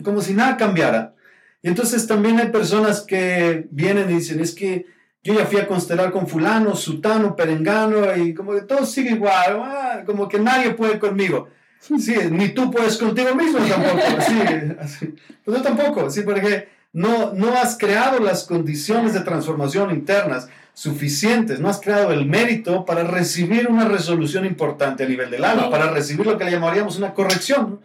como 0.02 0.20
si 0.20 0.34
nada 0.34 0.56
cambiara. 0.56 1.14
Y 1.62 1.68
entonces 1.68 2.06
también 2.06 2.40
hay 2.40 2.48
personas 2.48 3.00
que 3.00 3.66
vienen 3.70 4.10
y 4.10 4.14
dicen, 4.14 4.40
es 4.40 4.54
que 4.54 4.86
yo 5.24 5.32
ya 5.32 5.46
fui 5.46 5.58
a 5.58 5.66
constelar 5.66 6.12
con 6.12 6.28
fulano, 6.28 6.76
sutano, 6.76 7.34
perengano, 7.34 8.14
y 8.14 8.34
como 8.34 8.52
que 8.52 8.60
todo 8.60 8.84
sigue 8.84 9.12
igual, 9.12 9.58
ah, 9.62 10.02
como 10.04 10.28
que 10.28 10.38
nadie 10.38 10.74
puede 10.74 10.98
conmigo. 10.98 11.48
Sí, 11.80 12.14
ni 12.30 12.50
tú 12.50 12.70
puedes 12.70 12.98
contigo 12.98 13.34
mismo 13.34 13.58
tampoco. 13.58 14.00
Sí, 14.20 15.08
Pues 15.42 15.56
yo 15.56 15.62
tampoco, 15.62 16.10
sí, 16.10 16.20
porque 16.20 16.68
no, 16.92 17.32
no 17.32 17.54
has 17.54 17.78
creado 17.78 18.20
las 18.20 18.44
condiciones 18.44 19.14
de 19.14 19.20
transformación 19.20 19.90
internas 19.90 20.48
suficientes, 20.74 21.58
no 21.58 21.68
has 21.68 21.80
creado 21.80 22.12
el 22.12 22.26
mérito 22.26 22.84
para 22.84 23.04
recibir 23.04 23.68
una 23.68 23.86
resolución 23.86 24.44
importante 24.44 25.04
a 25.04 25.08
nivel 25.08 25.30
del 25.30 25.44
alma, 25.44 25.70
para 25.70 25.90
recibir 25.90 26.26
lo 26.26 26.36
que 26.36 26.44
le 26.44 26.50
llamaríamos 26.50 26.98
una 26.98 27.14
corrección. 27.14 27.80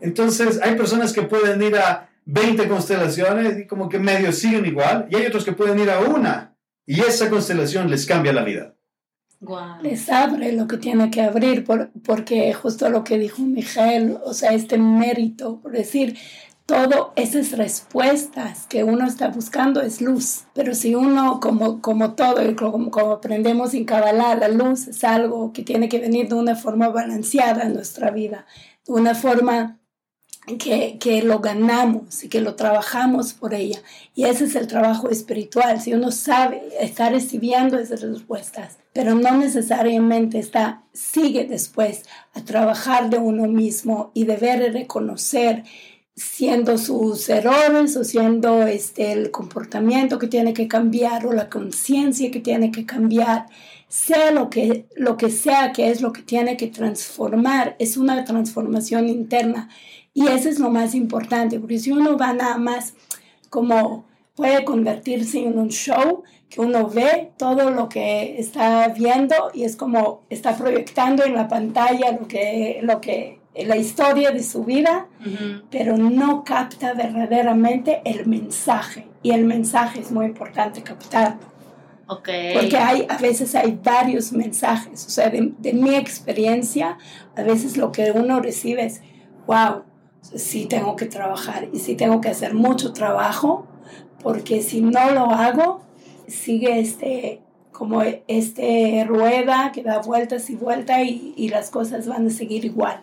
Entonces, 0.00 0.58
hay 0.62 0.74
personas 0.74 1.12
que 1.12 1.22
pueden 1.22 1.62
ir 1.62 1.76
a 1.76 2.08
20 2.24 2.66
constelaciones 2.68 3.58
y 3.58 3.66
como 3.66 3.88
que 3.88 3.98
medio 3.98 4.32
siguen 4.32 4.64
igual, 4.64 5.06
y 5.10 5.16
hay 5.16 5.26
otros 5.26 5.44
que 5.44 5.52
pueden 5.52 5.78
ir 5.78 5.90
a 5.90 6.00
una, 6.00 6.51
y 6.86 7.00
esa 7.00 7.30
constelación 7.30 7.90
les 7.90 8.06
cambia 8.06 8.32
la 8.32 8.44
vida. 8.44 8.74
Les 9.82 10.08
abre 10.08 10.52
lo 10.52 10.68
que 10.68 10.76
tiene 10.76 11.10
que 11.10 11.20
abrir, 11.20 11.64
por, 11.64 11.90
porque 12.04 12.52
justo 12.54 12.88
lo 12.90 13.02
que 13.02 13.18
dijo 13.18 13.42
Miguel, 13.42 14.18
o 14.24 14.34
sea, 14.34 14.52
este 14.52 14.78
mérito, 14.78 15.60
por 15.60 15.72
decir, 15.72 16.16
todo 16.64 17.12
esas 17.16 17.50
respuestas 17.52 18.66
que 18.68 18.84
uno 18.84 19.04
está 19.04 19.28
buscando 19.28 19.80
es 19.80 20.00
luz. 20.00 20.44
Pero 20.54 20.76
si 20.76 20.94
uno, 20.94 21.40
como, 21.40 21.82
como 21.82 22.14
todo, 22.14 22.40
como, 22.54 22.90
como 22.92 23.12
aprendemos 23.12 23.74
en 23.74 23.84
Kabbalah, 23.84 24.36
la 24.36 24.48
luz 24.48 24.86
es 24.86 25.02
algo 25.02 25.52
que 25.52 25.64
tiene 25.64 25.88
que 25.88 25.98
venir 25.98 26.28
de 26.28 26.36
una 26.36 26.54
forma 26.54 26.88
balanceada 26.88 27.64
en 27.64 27.74
nuestra 27.74 28.12
vida, 28.12 28.46
de 28.86 28.92
una 28.92 29.16
forma 29.16 29.81
que, 30.58 30.98
que, 30.98 31.22
lo 31.22 31.38
ganamos 31.38 32.24
y 32.24 32.28
que 32.28 32.40
lo 32.40 32.54
trabajamos 32.56 33.32
por 33.32 33.54
ella. 33.54 33.80
Y 34.14 34.24
ese 34.24 34.44
es 34.44 34.56
el 34.56 34.66
trabajo 34.66 35.08
espiritual. 35.08 35.80
Si 35.80 35.94
uno 35.94 36.10
sabe, 36.10 36.62
está 36.80 37.10
recibiendo 37.10 37.78
esas 37.78 38.02
respuestas, 38.02 38.78
pero 38.92 39.14
no 39.14 39.36
necesariamente 39.36 40.38
está, 40.38 40.82
sigue 40.92 41.44
después 41.44 42.02
a 42.34 42.44
trabajar 42.44 43.08
de 43.08 43.18
uno 43.18 43.46
mismo 43.46 44.10
y 44.14 44.24
de 44.24 44.36
ver 44.36 44.62
y 44.62 44.68
reconocer 44.70 45.64
siendo 46.14 46.76
sus 46.76 47.28
errores 47.28 47.96
o 47.96 48.04
siendo 48.04 48.66
este, 48.66 49.12
el 49.12 49.30
comportamiento 49.30 50.18
que 50.18 50.28
tiene 50.28 50.52
que 50.52 50.68
cambiar 50.68 51.26
o 51.26 51.32
la 51.32 51.48
conciencia 51.48 52.30
que 52.30 52.40
tiene 52.40 52.70
que 52.70 52.84
cambiar, 52.84 53.46
sea 53.88 54.30
lo 54.30 54.50
que, 54.50 54.86
lo 54.96 55.16
que 55.16 55.30
sea 55.30 55.72
que 55.72 55.90
es 55.90 56.00
lo 56.00 56.12
que 56.12 56.22
tiene 56.22 56.56
que 56.56 56.66
transformar, 56.66 57.76
es 57.78 57.96
una 57.96 58.24
transformación 58.24 59.08
interna. 59.08 59.68
Y 60.14 60.26
eso 60.26 60.48
es 60.48 60.58
lo 60.58 60.70
más 60.70 60.94
importante, 60.94 61.58
porque 61.58 61.78
si 61.78 61.90
uno 61.90 62.18
va 62.18 62.32
nada 62.32 62.58
más 62.58 62.94
como 63.48 64.04
puede 64.34 64.64
convertirse 64.64 65.44
en 65.44 65.58
un 65.58 65.68
show 65.68 66.22
que 66.48 66.60
uno 66.60 66.88
ve 66.88 67.32
todo 67.36 67.70
lo 67.70 67.88
que 67.88 68.38
está 68.38 68.88
viendo 68.88 69.34
y 69.54 69.64
es 69.64 69.76
como 69.76 70.22
está 70.28 70.56
proyectando 70.56 71.24
en 71.24 71.34
la 71.34 71.48
pantalla 71.48 72.12
lo 72.12 72.28
que, 72.28 72.80
lo 72.82 73.00
que 73.00 73.40
la 73.54 73.76
historia 73.76 74.30
de 74.30 74.42
su 74.42 74.64
vida, 74.64 75.08
pero 75.70 75.96
no 75.96 76.44
capta 76.44 76.94
verdaderamente 76.94 78.00
el 78.04 78.26
mensaje. 78.26 79.06
Y 79.22 79.30
el 79.30 79.44
mensaje 79.44 80.00
es 80.00 80.10
muy 80.10 80.26
importante 80.26 80.82
captarlo. 80.82 81.52
Okay. 82.06 82.54
Porque 82.54 82.76
hay, 82.76 83.06
a 83.08 83.16
veces 83.18 83.54
hay 83.54 83.78
varios 83.82 84.32
mensajes. 84.32 85.06
O 85.06 85.10
sea, 85.10 85.30
de, 85.30 85.52
de, 85.58 85.72
mi 85.72 85.94
experiencia, 85.94 86.98
a 87.36 87.42
veces 87.42 87.76
lo 87.76 87.92
que 87.92 88.10
uno 88.10 88.40
recibe 88.40 88.84
es, 88.84 89.00
wow, 89.46 89.84
sí 90.22 90.66
tengo 90.66 90.96
que 90.96 91.06
trabajar 91.06 91.68
y 91.72 91.78
sí 91.78 91.94
tengo 91.94 92.20
que 92.20 92.28
hacer 92.28 92.54
mucho 92.54 92.92
trabajo, 92.92 93.66
porque 94.22 94.62
si 94.62 94.80
no 94.80 95.10
lo 95.10 95.30
hago, 95.30 95.82
sigue 96.28 96.80
este 96.80 97.40
como 97.72 98.02
este 98.28 99.04
rueda 99.08 99.72
que 99.72 99.82
da 99.82 99.98
vueltas 99.98 100.48
y 100.50 100.54
vueltas 100.54 101.00
y, 101.04 101.34
y 101.36 101.48
las 101.48 101.70
cosas 101.70 102.06
van 102.06 102.26
a 102.28 102.30
seguir 102.30 102.64
igual. 102.64 103.00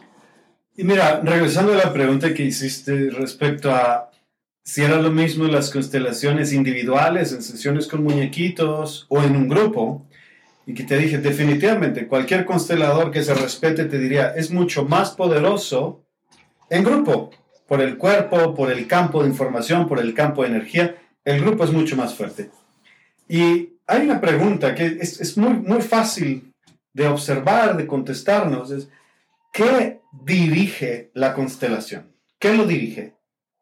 Y 0.77 0.83
mira, 0.83 1.19
regresando 1.21 1.73
a 1.73 1.75
la 1.75 1.91
pregunta 1.91 2.33
que 2.33 2.43
hiciste 2.43 3.09
respecto 3.09 3.71
a 3.71 4.09
si 4.63 4.83
era 4.83 5.01
lo 5.01 5.09
mismo 5.09 5.45
las 5.45 5.71
constelaciones 5.71 6.53
individuales, 6.53 7.33
en 7.33 7.41
sesiones 7.41 7.87
con 7.87 8.03
muñequitos 8.03 9.07
o 9.09 9.21
en 9.23 9.35
un 9.35 9.49
grupo, 9.49 10.05
y 10.67 10.75
que 10.75 10.83
te 10.83 10.97
dije, 10.97 11.17
definitivamente, 11.17 12.07
cualquier 12.07 12.45
constelador 12.45 13.09
que 13.09 13.23
se 13.23 13.33
respete 13.33 13.85
te 13.85 13.97
diría, 13.97 14.29
es 14.35 14.51
mucho 14.51 14.85
más 14.85 15.11
poderoso 15.11 16.05
en 16.69 16.83
grupo, 16.83 17.31
por 17.67 17.81
el 17.81 17.97
cuerpo, 17.97 18.53
por 18.55 18.71
el 18.71 18.87
campo 18.87 19.21
de 19.21 19.29
información, 19.29 19.87
por 19.87 19.99
el 19.99 20.13
campo 20.13 20.43
de 20.43 20.49
energía, 20.49 20.95
el 21.23 21.41
grupo 21.41 21.63
es 21.63 21.71
mucho 21.71 21.95
más 21.95 22.15
fuerte. 22.15 22.49
Y 23.27 23.73
hay 23.85 24.01
una 24.03 24.19
pregunta 24.19 24.73
que 24.73 24.97
es, 24.99 25.19
es 25.19 25.37
muy, 25.37 25.53
muy 25.53 25.81
fácil 25.81 26.53
de 26.93 27.07
observar, 27.07 27.77
de 27.77 27.85
contestarnos, 27.85 28.71
es, 28.71 28.89
¿Qué 29.51 30.01
dirige 30.23 31.11
la 31.13 31.33
constelación? 31.33 32.13
¿Qué 32.37 32.53
lo 32.53 32.65
dirige? 32.65 33.15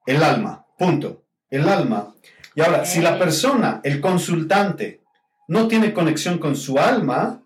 El 0.06 0.24
alma, 0.24 0.66
punto. 0.78 1.24
El 1.50 1.68
alma. 1.70 2.14
Y 2.56 2.62
ahora, 2.62 2.86
si 2.86 3.02
la 3.02 3.18
persona, 3.18 3.82
el 3.84 4.02
consultante, 4.02 5.02
no 5.48 5.68
tiene 5.68 5.94
conexión 5.94 6.40
con 6.40 6.56
su 6.56 6.78
alma, 6.78 7.44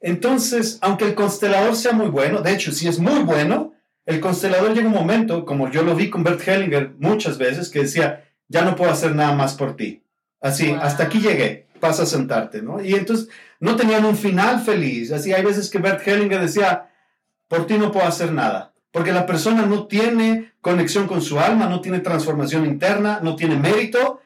entonces, 0.00 0.78
aunque 0.80 1.06
el 1.06 1.14
constelador 1.14 1.74
sea 1.74 1.92
muy 1.92 2.08
bueno, 2.08 2.40
de 2.40 2.52
hecho, 2.52 2.72
si 2.72 2.86
es 2.86 2.98
muy 2.98 3.22
bueno, 3.22 3.72
el 4.08 4.20
constelador 4.20 4.72
llega 4.72 4.86
un 4.86 4.94
momento, 4.94 5.44
como 5.44 5.70
yo 5.70 5.82
lo 5.82 5.94
vi 5.94 6.08
con 6.08 6.24
Bert 6.24 6.40
Hellinger 6.48 6.94
muchas 6.98 7.36
veces, 7.36 7.68
que 7.68 7.80
decía, 7.80 8.24
ya 8.48 8.64
no 8.64 8.74
puedo 8.74 8.90
hacer 8.90 9.14
nada 9.14 9.34
más 9.34 9.52
por 9.52 9.76
ti. 9.76 10.02
Así, 10.40 10.74
hasta 10.80 11.02
aquí 11.04 11.20
llegué, 11.20 11.66
pasa 11.78 12.04
a 12.04 12.06
sentarte, 12.06 12.62
¿no? 12.62 12.82
Y 12.82 12.94
entonces 12.94 13.28
no 13.60 13.76
tenían 13.76 14.06
un 14.06 14.16
final 14.16 14.62
feliz. 14.62 15.12
Así, 15.12 15.34
hay 15.34 15.44
veces 15.44 15.68
que 15.68 15.76
Bert 15.76 16.00
Hellinger 16.08 16.40
decía, 16.40 16.88
por 17.48 17.66
ti 17.66 17.76
no 17.76 17.92
puedo 17.92 18.06
hacer 18.06 18.32
nada. 18.32 18.72
Porque 18.92 19.12
la 19.12 19.26
persona 19.26 19.66
no 19.66 19.86
tiene 19.86 20.54
conexión 20.62 21.06
con 21.06 21.20
su 21.20 21.38
alma, 21.38 21.66
no 21.66 21.82
tiene 21.82 22.00
transformación 22.00 22.64
interna, 22.64 23.20
no 23.22 23.36
tiene 23.36 23.56
mérito. 23.56 24.22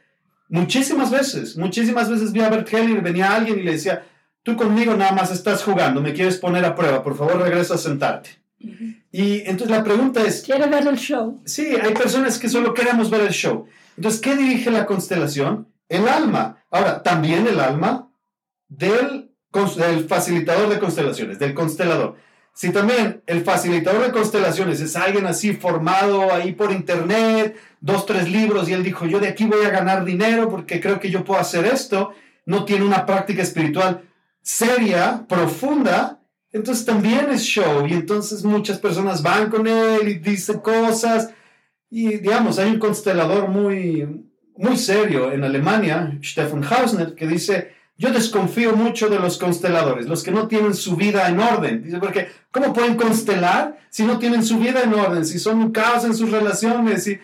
Muchísimas 0.49 1.11
veces, 1.11 1.57
muchísimas 1.57 2.09
veces 2.09 2.31
vi 2.31 2.39
a 2.39 2.51
Bert 2.51 2.73
Hellinger, 2.73 3.03
venía 3.03 3.35
alguien 3.35 3.59
y 3.59 3.63
le 3.65 3.73
decía, 3.73 4.05
tú 4.45 4.55
conmigo 4.55 4.95
nada 4.95 5.11
más 5.11 5.33
estás 5.33 5.65
jugando, 5.65 6.01
me 6.01 6.13
quieres 6.13 6.37
poner 6.37 6.65
a 6.65 6.77
prueba, 6.77 7.03
por 7.03 7.17
favor 7.17 7.43
regresa 7.43 7.75
a 7.75 7.79
sentarte. 7.79 8.31
Y 9.13 9.41
entonces 9.41 9.71
la 9.71 9.85
pregunta 9.85 10.23
es... 10.23 10.43
¿Quiere 10.43 10.67
ver 10.67 10.89
el 10.89 10.97
show? 10.97 11.43
Sí, 11.45 11.77
hay 11.81 11.93
personas 11.93 12.39
que 12.39 12.49
solo 12.49 12.73
queremos 12.73 13.11
ver 13.11 13.21
el 13.21 13.33
show. 13.33 13.67
Entonces, 13.97 14.21
¿qué 14.21 14.35
dirige 14.35 14.71
la 14.71 14.87
constelación? 14.87 15.69
El 15.89 16.09
alma. 16.09 16.65
Ahora, 16.71 17.03
también 17.03 17.47
el 17.47 17.61
alma 17.61 18.11
del, 18.69 19.31
del 19.77 20.09
facilitador 20.09 20.71
de 20.71 20.79
constelaciones, 20.79 21.39
del 21.39 21.53
constelador. 21.53 22.17
Si 22.55 22.71
también 22.71 23.23
el 23.27 23.45
facilitador 23.45 24.05
de 24.05 24.13
constelaciones 24.13 24.81
es 24.81 24.97
alguien 24.97 25.27
así 25.27 25.53
formado 25.55 26.33
ahí 26.33 26.53
por 26.53 26.73
internet, 26.73 27.57
dos, 27.81 28.07
tres 28.07 28.31
libros, 28.31 28.69
y 28.69 28.73
él 28.73 28.83
dijo, 28.83 29.05
yo 29.07 29.21
de 29.21 29.29
aquí 29.29 29.45
voy 29.45 29.65
a 29.65 29.71
ganar 29.71 30.05
dinero 30.05 30.49
porque 30.49 30.81
creo 30.81 30.99
que 31.01 31.11
yo 31.11 31.25
puedo 31.25 31.41
hacer 31.41 31.67
esto, 31.67 32.13
no 32.47 32.65
tiene 32.65 32.85
una 32.85 33.07
práctica 33.07 33.43
espiritual 33.43 34.03
seria, 34.43 35.25
profunda, 35.29 36.19
Entonces 36.53 36.85
también 36.85 37.31
es 37.31 37.43
show 37.43 37.87
y 37.87 37.95
entonces 37.95 38.45
muchas 38.45 38.79
personas 38.79 39.23
van 39.23 39.49
con 39.51 39.67
él 39.67 40.09
y 40.09 40.19
dicen 40.19 40.61
cosas 40.61 41.31
y 41.95 42.17
digamos, 42.19 42.59
hay 42.59 42.71
un 42.71 42.79
constelador 42.79 43.49
muy, 43.49 44.27
muy 44.57 44.79
serio 44.79 45.31
en 45.31 45.45
Alemania, 45.45 46.19
Stefan 46.23 46.65
Hausner, 46.65 47.15
que 47.15 47.27
dice, 47.27 47.73
yo 47.99 48.11
desconfío 48.11 48.75
mucho 48.75 49.11
de 49.11 49.19
los 49.19 49.37
consteladores, 49.37 50.07
los 50.07 50.23
que 50.23 50.31
no 50.31 50.49
tienen 50.49 50.73
su 50.73 50.97
vida 50.97 51.29
en 51.29 51.39
orden. 51.39 51.83
Dice, 51.83 51.99
porque 51.99 52.29
¿cómo 52.51 52.73
pueden 52.73 52.97
constelar 52.97 53.79
si 53.91 54.05
no 54.05 54.19
tienen 54.19 54.43
su 54.43 54.59
vida 54.59 54.83
en 54.83 54.95
orden? 54.95 55.27
Si 55.27 55.39
son 55.39 55.59
un 55.59 55.71
caos 55.71 56.05
en 56.05 56.15
sus 56.15 56.31
relaciones, 56.31 57.05
si, 57.05 57.19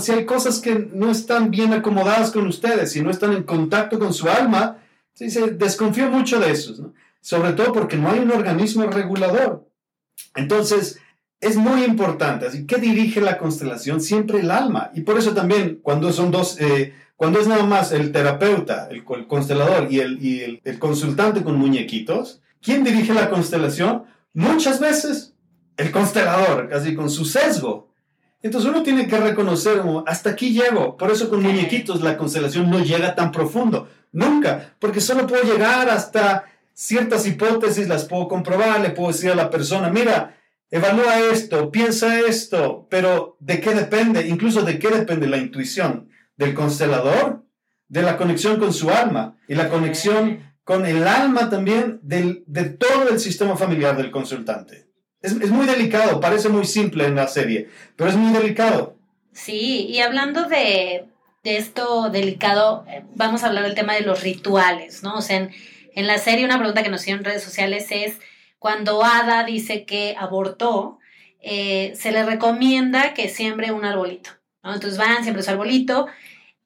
si 0.00 0.12
hay 0.12 0.24
cosas 0.24 0.58
que 0.58 0.88
no 0.92 1.12
están 1.12 1.52
bien 1.52 1.72
acomodadas 1.72 2.32
con 2.32 2.44
ustedes, 2.48 2.90
si 2.90 3.00
no 3.00 3.10
están 3.10 3.32
en 3.34 3.44
contacto 3.44 4.00
con 4.00 4.12
su 4.12 4.28
alma. 4.28 4.78
Dice, 5.16 5.52
desconfío 5.52 6.10
mucho 6.10 6.40
de 6.40 6.50
esos, 6.50 6.80
¿no? 6.80 6.92
Sobre 7.20 7.52
todo 7.52 7.72
porque 7.72 7.96
no 7.96 8.10
hay 8.10 8.20
un 8.20 8.32
organismo 8.32 8.84
regulador. 8.86 9.68
Entonces, 10.34 10.98
es 11.40 11.56
muy 11.56 11.84
importante. 11.84 12.46
Así, 12.46 12.66
¿Qué 12.66 12.76
dirige 12.76 13.20
la 13.20 13.38
constelación? 13.38 14.00
Siempre 14.00 14.40
el 14.40 14.50
alma. 14.50 14.90
Y 14.94 15.02
por 15.02 15.18
eso 15.18 15.34
también, 15.34 15.80
cuando 15.82 16.12
son 16.12 16.30
dos, 16.30 16.60
eh, 16.60 16.94
cuando 17.16 17.40
es 17.40 17.46
nada 17.46 17.64
más 17.64 17.92
el 17.92 18.12
terapeuta, 18.12 18.88
el, 18.90 19.04
constelador 19.04 19.90
y, 19.90 20.00
el, 20.00 20.60
el, 20.64 20.78
consultante 20.78 21.42
con 21.42 21.58
muñequitos, 21.58 22.40
¿quién 22.60 22.84
dirige 22.84 23.14
la 23.14 23.30
constelación? 23.30 24.04
Muchas 24.34 24.80
veces 24.80 25.34
el 25.76 25.90
constelador, 25.90 26.68
casi 26.68 26.94
con 26.94 27.10
su 27.10 27.24
sesgo. 27.24 27.88
Entonces 28.40 28.70
uno 28.70 28.82
tiene 28.82 29.08
que 29.08 29.18
reconocer, 29.18 29.82
hasta 30.06 30.30
aquí 30.30 30.52
llego. 30.52 30.96
Por 30.96 31.10
eso 31.10 31.28
con 31.28 31.42
muñequitos 31.42 32.02
la 32.02 32.16
constelación 32.16 32.70
no 32.70 32.80
llega 32.80 33.14
tan 33.14 33.32
profundo. 33.32 33.88
Nunca. 34.12 34.74
Porque 34.78 35.00
solo 35.00 35.26
puedo 35.26 35.42
llegar 35.42 35.88
hasta 35.90 36.44
ciertas 36.78 37.26
hipótesis, 37.26 37.88
las 37.88 38.04
puedo 38.04 38.28
comprobar, 38.28 38.80
le 38.80 38.90
puedo 38.90 39.10
decir 39.10 39.32
a 39.32 39.34
la 39.34 39.50
persona, 39.50 39.90
mira, 39.90 40.36
evalúa 40.70 41.18
esto, 41.32 41.72
piensa 41.72 42.20
esto, 42.20 42.86
pero 42.88 43.36
¿de 43.40 43.60
qué 43.60 43.74
depende? 43.74 44.28
Incluso 44.28 44.62
de 44.62 44.78
qué 44.78 44.88
depende 44.88 45.26
la 45.26 45.38
intuición 45.38 46.08
del 46.36 46.54
constelador, 46.54 47.44
de 47.88 48.02
la 48.02 48.16
conexión 48.16 48.60
con 48.60 48.72
su 48.72 48.90
alma 48.90 49.36
y 49.48 49.56
la 49.56 49.68
conexión 49.68 50.54
con 50.62 50.86
el 50.86 51.08
alma 51.08 51.50
también 51.50 51.98
del, 52.02 52.44
de 52.46 52.66
todo 52.66 53.08
el 53.08 53.18
sistema 53.18 53.56
familiar 53.56 53.96
del 53.96 54.12
consultante. 54.12 54.86
Es, 55.20 55.32
es, 55.32 55.50
muy 55.50 55.66
delicado, 55.66 56.20
parece 56.20 56.48
muy 56.48 56.64
simple 56.64 57.06
en 57.06 57.16
la 57.16 57.26
serie, 57.26 57.68
pero 57.96 58.08
es 58.08 58.14
muy 58.14 58.32
delicado. 58.32 58.94
Sí, 59.32 59.86
y 59.88 59.98
hablando 59.98 60.44
de, 60.44 61.06
de 61.42 61.56
esto 61.56 62.08
delicado, 62.10 62.84
eh, 62.88 63.02
vamos 63.16 63.42
a 63.42 63.48
hablar 63.48 63.64
del 63.64 63.74
tema 63.74 63.94
de 63.94 64.02
los 64.02 64.22
rituales, 64.22 65.02
¿no? 65.02 65.16
O 65.16 65.22
sea, 65.22 65.38
en, 65.38 65.50
en 65.98 66.06
la 66.06 66.18
serie 66.18 66.44
una 66.44 66.58
pregunta 66.58 66.84
que 66.84 66.90
nos 66.90 67.00
hicieron 67.00 67.20
en 67.20 67.24
redes 67.24 67.42
sociales 67.42 67.88
es, 67.90 68.20
cuando 68.60 69.02
Ada 69.02 69.42
dice 69.42 69.84
que 69.84 70.14
abortó, 70.16 71.00
eh, 71.40 71.92
se 71.96 72.12
le 72.12 72.24
recomienda 72.24 73.14
que 73.14 73.28
siembre 73.28 73.72
un 73.72 73.84
arbolito. 73.84 74.30
Entonces 74.62 74.96
van, 74.96 75.24
siempre 75.24 75.42
su 75.42 75.50
arbolito. 75.50 76.06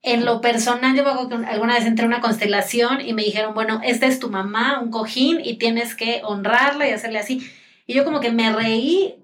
En 0.02 0.26
lo 0.26 0.42
personal, 0.42 0.94
yo 0.94 1.08
alguna 1.48 1.74
vez 1.74 1.86
entré 1.86 2.04
a 2.04 2.08
una 2.08 2.20
constelación 2.20 3.00
y 3.00 3.14
me 3.14 3.22
dijeron, 3.22 3.54
bueno, 3.54 3.80
esta 3.82 4.06
es 4.06 4.18
tu 4.18 4.28
mamá, 4.28 4.80
un 4.82 4.90
cojín, 4.90 5.40
y 5.42 5.54
tienes 5.54 5.94
que 5.94 6.20
honrarla 6.24 6.86
y 6.86 6.92
hacerle 6.92 7.18
así. 7.18 7.50
Y 7.86 7.94
yo 7.94 8.04
como 8.04 8.20
que 8.20 8.32
me 8.32 8.52
reí, 8.52 9.14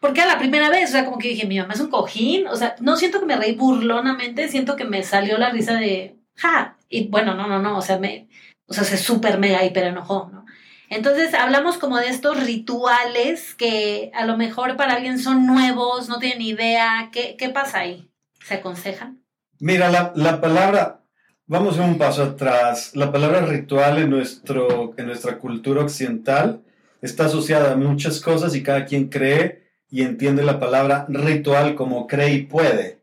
porque 0.00 0.22
era 0.22 0.32
la 0.32 0.38
primera 0.40 0.70
vez, 0.70 0.90
o 0.90 0.92
sea, 0.92 1.04
como 1.04 1.18
que 1.18 1.28
dije, 1.28 1.46
mi 1.46 1.60
mamá 1.60 1.74
es 1.74 1.80
un 1.80 1.90
cojín, 1.90 2.48
o 2.48 2.56
sea, 2.56 2.74
no 2.80 2.96
siento 2.96 3.20
que 3.20 3.26
me 3.26 3.36
reí 3.36 3.54
burlonamente, 3.54 4.48
siento 4.48 4.74
que 4.74 4.86
me 4.86 5.04
salió 5.04 5.38
la 5.38 5.50
risa 5.50 5.74
de, 5.74 6.16
ja, 6.34 6.78
y 6.88 7.06
bueno, 7.06 7.34
no, 7.34 7.46
no, 7.46 7.60
no, 7.60 7.78
o 7.78 7.82
sea, 7.82 7.98
me, 7.98 8.26
o 8.72 8.74
sea, 8.74 8.84
se 8.84 8.96
súper 8.96 9.38
mega 9.38 9.62
hiper 9.62 9.84
enojó, 9.84 10.30
¿no? 10.32 10.46
Entonces 10.88 11.34
hablamos 11.34 11.76
como 11.76 11.98
de 11.98 12.08
estos 12.08 12.42
rituales 12.42 13.54
que 13.54 14.10
a 14.14 14.24
lo 14.24 14.38
mejor 14.38 14.76
para 14.76 14.94
alguien 14.94 15.18
son 15.18 15.46
nuevos, 15.46 16.08
no 16.08 16.18
tienen 16.18 16.40
idea. 16.40 17.10
¿Qué, 17.12 17.36
qué 17.38 17.50
pasa 17.50 17.80
ahí? 17.80 18.10
¿Se 18.42 18.54
aconsejan? 18.54 19.22
Mira, 19.58 19.90
la, 19.90 20.12
la, 20.16 20.40
palabra, 20.40 21.02
vamos 21.46 21.78
a 21.78 21.84
un 21.84 21.98
paso 21.98 22.22
atrás. 22.22 22.94
La 22.94 23.12
palabra 23.12 23.42
ritual 23.42 23.98
en, 23.98 24.08
nuestro, 24.08 24.94
en 24.96 25.06
nuestra 25.06 25.38
cultura 25.38 25.82
occidental 25.82 26.62
está 27.02 27.26
asociada 27.26 27.72
a 27.72 27.76
muchas 27.76 28.20
cosas 28.20 28.54
y 28.54 28.62
cada 28.62 28.86
quien 28.86 29.08
cree 29.08 29.62
y 29.90 30.02
entiende 30.02 30.42
la 30.42 30.58
palabra 30.58 31.04
ritual 31.10 31.74
como 31.74 32.06
cree 32.06 32.32
y 32.32 32.42
puede. 32.44 33.00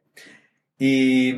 Y 0.80 1.36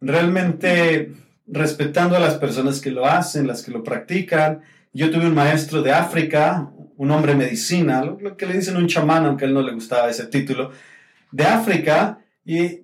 realmente 0.00 1.12
respetando 1.52 2.16
a 2.16 2.20
las 2.20 2.34
personas 2.34 2.80
que 2.80 2.90
lo 2.90 3.06
hacen, 3.06 3.46
las 3.46 3.62
que 3.62 3.70
lo 3.70 3.84
practican, 3.84 4.62
yo 4.94 5.10
tuve 5.10 5.26
un 5.26 5.34
maestro 5.34 5.82
de 5.82 5.92
África, 5.92 6.70
un 6.96 7.10
hombre 7.10 7.34
medicina, 7.34 8.02
lo, 8.04 8.36
que 8.36 8.46
le 8.46 8.54
dicen 8.54 8.76
un 8.76 8.86
chamán, 8.86 9.26
aunque 9.26 9.44
a 9.44 9.48
él 9.48 9.54
no 9.54 9.62
le 9.62 9.74
gustaba 9.74 10.10
ese 10.10 10.26
título, 10.26 10.70
de 11.30 11.44
África, 11.44 12.18
y 12.44 12.80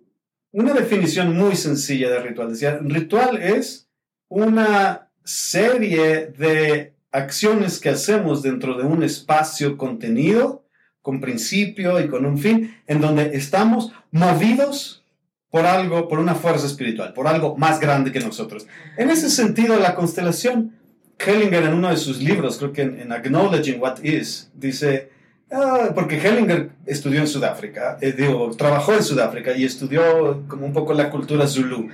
una 0.53 0.75
definición 0.75 1.35
muy 1.37 1.57
sencilla 1.57 2.11
de 2.11 2.21
ritual. 2.21 2.51
Decía, 2.51 2.79
ritual 2.83 3.39
es 3.43 3.89
una 4.29 5.09
serie 5.25 6.27
de 6.27 6.93
acciones 7.11 7.81
que 7.81 7.89
hacemos 7.89 8.43
dentro 8.43 8.77
de 8.77 8.85
un 8.85 9.03
espacio 9.03 9.77
contenido, 9.79 10.65
con 11.01 11.21
principio 11.21 12.01
y 12.01 12.09
con 12.09 12.27
un 12.27 12.39
fin, 12.39 12.77
en 12.87 13.01
donde 13.01 13.35
estamos 13.35 13.93
movidos 14.11 15.05
por 15.51 15.65
algo, 15.65 16.09
por 16.09 16.19
una 16.19 16.35
fuerza 16.35 16.67
espiritual, 16.67 17.13
por 17.15 17.27
algo 17.27 17.57
más 17.57 17.81
grande 17.81 18.13
que 18.13 18.21
nosotros. 18.21 18.67
En 18.97 19.11
ese 19.11 19.31
sentido, 19.31 19.79
la 19.79 19.95
constelación 19.95 20.75
Hellinger 21.19 21.65
en 21.65 21.75
uno 21.75 21.89
de 21.89 21.97
sus 21.97 22.23
libros, 22.23 22.59
creo 22.59 22.73
que 22.73 22.83
en, 22.83 23.11
Acknowledging 23.13 23.81
What 23.81 24.03
Is, 24.03 24.51
dice, 24.55 25.11
ah, 25.51 25.91
porque 25.95 26.19
Hellinger 26.19 26.71
estudió 26.87 27.21
en 27.21 27.27
Sudáfrica, 27.27 27.99
eh, 28.01 28.13
digo, 28.13 28.51
trabajó 28.57 28.95
en 28.95 29.03
Sudáfrica 29.03 29.57
y 29.57 29.65
estudió 29.65 30.45
como 30.47 30.67
un 30.67 30.73
poco 30.73 30.93
la 30.93 31.11
cultura 31.11 31.47
Zulu, 31.47 31.89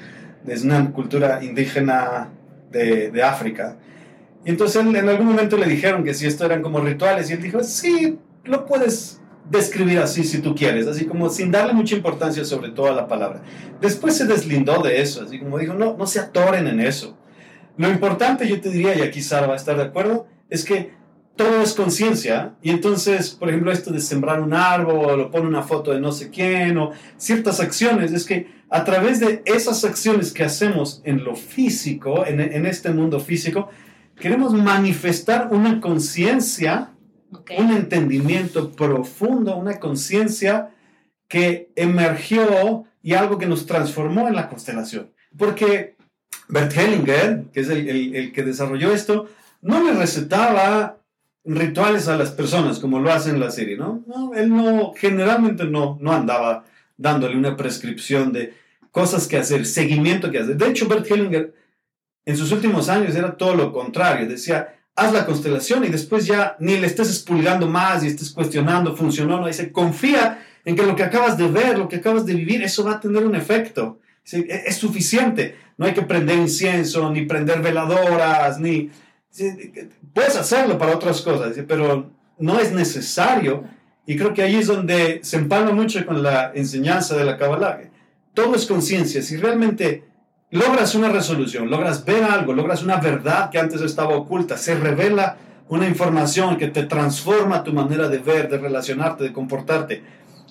es 0.46 0.62
una 0.62 0.90
cultura 0.90 1.42
indígena 1.42 2.30
de, 2.70 3.22
África. 3.22 3.76
Y 4.44 4.50
entonces 4.50 4.84
en 4.84 5.08
algún 5.08 5.26
momento 5.26 5.56
le 5.56 5.66
dijeron 5.66 6.04
que 6.04 6.12
si 6.12 6.26
esto 6.26 6.44
eran 6.44 6.60
como 6.60 6.80
rituales 6.80 7.30
y 7.30 7.34
él 7.34 7.40
dijo, 7.40 7.62
sí, 7.62 8.18
lo 8.44 8.66
puedes 8.66 9.20
describir 9.48 9.98
así 9.98 10.24
si 10.24 10.38
tú 10.38 10.54
quieres, 10.54 10.86
así 10.86 11.04
como 11.04 11.28
sin 11.28 11.50
darle 11.50 11.72
mucha 11.72 11.94
importancia 11.94 12.44
sobre 12.44 12.70
toda 12.70 12.92
la 12.92 13.06
palabra. 13.06 13.42
Después 13.80 14.16
se 14.16 14.26
deslindó 14.26 14.82
de 14.82 15.00
eso, 15.00 15.22
así 15.22 15.38
como 15.38 15.58
dijo, 15.58 15.74
no, 15.74 15.96
no 15.96 16.06
se 16.06 16.20
atoren 16.20 16.66
en 16.66 16.80
eso. 16.80 17.16
Lo 17.76 17.90
importante, 17.90 18.48
yo 18.48 18.60
te 18.60 18.70
diría, 18.70 18.96
y 18.96 19.02
aquí 19.02 19.20
Sara 19.20 19.46
va 19.46 19.54
a 19.54 19.56
estar 19.56 19.76
de 19.76 19.82
acuerdo, 19.82 20.26
es 20.48 20.64
que 20.64 20.92
todo 21.36 21.62
es 21.62 21.72
conciencia. 21.74 22.54
Y 22.62 22.70
entonces, 22.70 23.30
por 23.30 23.48
ejemplo, 23.48 23.72
esto 23.72 23.90
de 23.92 24.00
sembrar 24.00 24.40
un 24.40 24.54
árbol 24.54 25.20
o 25.20 25.30
pone 25.30 25.48
una 25.48 25.62
foto 25.62 25.92
de 25.92 26.00
no 26.00 26.12
sé 26.12 26.30
quién 26.30 26.78
o 26.78 26.92
ciertas 27.16 27.60
acciones, 27.60 28.12
es 28.12 28.24
que 28.24 28.48
a 28.70 28.84
través 28.84 29.20
de 29.20 29.42
esas 29.44 29.84
acciones 29.84 30.32
que 30.32 30.44
hacemos 30.44 31.02
en 31.04 31.24
lo 31.24 31.34
físico, 31.34 32.24
en, 32.26 32.40
en 32.40 32.66
este 32.66 32.90
mundo 32.90 33.20
físico, 33.20 33.68
queremos 34.18 34.52
manifestar 34.54 35.48
una 35.50 35.80
conciencia, 35.80 36.92
un 37.58 37.70
entendimiento 37.72 38.72
profundo, 38.72 39.56
una 39.56 39.78
conciencia 39.78 40.70
que 41.28 41.70
emergió 41.76 42.84
y 43.02 43.14
algo 43.14 43.38
que 43.38 43.46
nos 43.46 43.66
transformó 43.66 44.28
en 44.28 44.36
la 44.36 44.48
constelación. 44.48 45.10
Porque 45.36 45.96
Bert 46.48 46.76
Hellinger, 46.76 47.44
que 47.52 47.60
es 47.60 47.68
el, 47.68 48.32
que 48.32 48.42
desarrolló 48.42 48.92
esto, 48.92 49.28
no 49.62 49.82
le 49.82 49.94
recetaba 49.94 50.98
rituales 51.44 52.08
a 52.08 52.16
las 52.16 52.30
personas 52.30 52.78
como 52.78 53.00
lo 53.00 53.12
hace 53.12 53.30
en 53.30 53.40
la 53.40 53.50
serie, 53.50 53.76
¿no? 53.76 54.02
él 54.34 54.48
no, 54.48 54.94
generalmente 54.96 55.64
no, 55.64 55.98
no 56.00 56.12
andaba 56.12 56.64
dándole 56.96 57.36
una 57.36 57.56
prescripción 57.56 58.32
de 58.32 58.54
cosas 58.90 59.26
que 59.26 59.36
hacer, 59.36 59.66
seguimiento 59.66 60.30
que 60.30 60.38
hacer. 60.38 60.56
De 60.56 60.68
hecho, 60.68 60.88
Bert 60.88 61.10
Hellinger 61.10 61.52
en 62.24 62.36
sus 62.36 62.52
últimos 62.52 62.88
años 62.88 63.14
era 63.14 63.36
todo 63.36 63.54
lo 63.54 63.72
contrario, 63.72 64.28
decía, 64.28 64.74
haz 64.96 65.12
la 65.12 65.26
constelación 65.26 65.84
y 65.84 65.88
después 65.88 66.26
ya 66.26 66.56
ni 66.60 66.76
le 66.76 66.86
estés 66.86 67.08
expulgando 67.08 67.66
más 67.66 68.04
y 68.04 68.08
estés 68.08 68.30
cuestionando, 68.30 68.96
funcionó, 68.96 69.40
no, 69.40 69.46
dice, 69.46 69.72
confía 69.72 70.44
en 70.64 70.76
que 70.76 70.82
lo 70.82 70.96
que 70.96 71.02
acabas 71.02 71.36
de 71.36 71.48
ver, 71.48 71.78
lo 71.78 71.88
que 71.88 71.96
acabas 71.96 72.24
de 72.24 72.34
vivir, 72.34 72.62
eso 72.62 72.84
va 72.84 72.92
a 72.92 73.00
tener 73.00 73.24
un 73.26 73.34
efecto. 73.34 73.98
E, 74.32 74.64
es 74.66 74.76
suficiente. 74.76 75.56
No 75.76 75.86
hay 75.86 75.92
que 75.92 76.02
prender 76.02 76.38
incienso, 76.38 77.10
ni 77.10 77.26
prender 77.26 77.60
veladoras, 77.60 78.58
ni... 78.58 78.90
Puedes 80.12 80.36
hacerlo 80.36 80.78
para 80.78 80.94
otras 80.94 81.20
cosas, 81.20 81.56
pero 81.66 82.10
no 82.38 82.60
es 82.60 82.72
necesario. 82.72 83.64
Y 84.06 84.16
creo 84.16 84.32
que 84.32 84.42
ahí 84.42 84.56
es 84.56 84.68
donde 84.68 85.20
se 85.22 85.36
empalma 85.36 85.72
mucho 85.72 86.04
con 86.06 86.22
la 86.22 86.52
enseñanza 86.54 87.16
de 87.16 87.24
la 87.24 87.36
Kabbalah. 87.36 87.80
Todo 88.32 88.54
es 88.54 88.64
conciencia. 88.66 89.22
Si 89.22 89.36
realmente 89.36 90.04
logras 90.54 90.94
una 90.94 91.08
resolución, 91.08 91.68
logras 91.68 92.04
ver 92.04 92.22
algo, 92.22 92.52
logras 92.52 92.84
una 92.84 92.98
verdad 92.98 93.50
que 93.50 93.58
antes 93.58 93.80
estaba 93.80 94.16
oculta, 94.16 94.56
se 94.56 94.76
revela 94.76 95.36
una 95.68 95.88
información 95.88 96.56
que 96.58 96.68
te 96.68 96.84
transforma 96.84 97.64
tu 97.64 97.72
manera 97.72 98.08
de 98.08 98.18
ver, 98.18 98.48
de 98.48 98.58
relacionarte, 98.58 99.24
de 99.24 99.32
comportarte, 99.32 100.04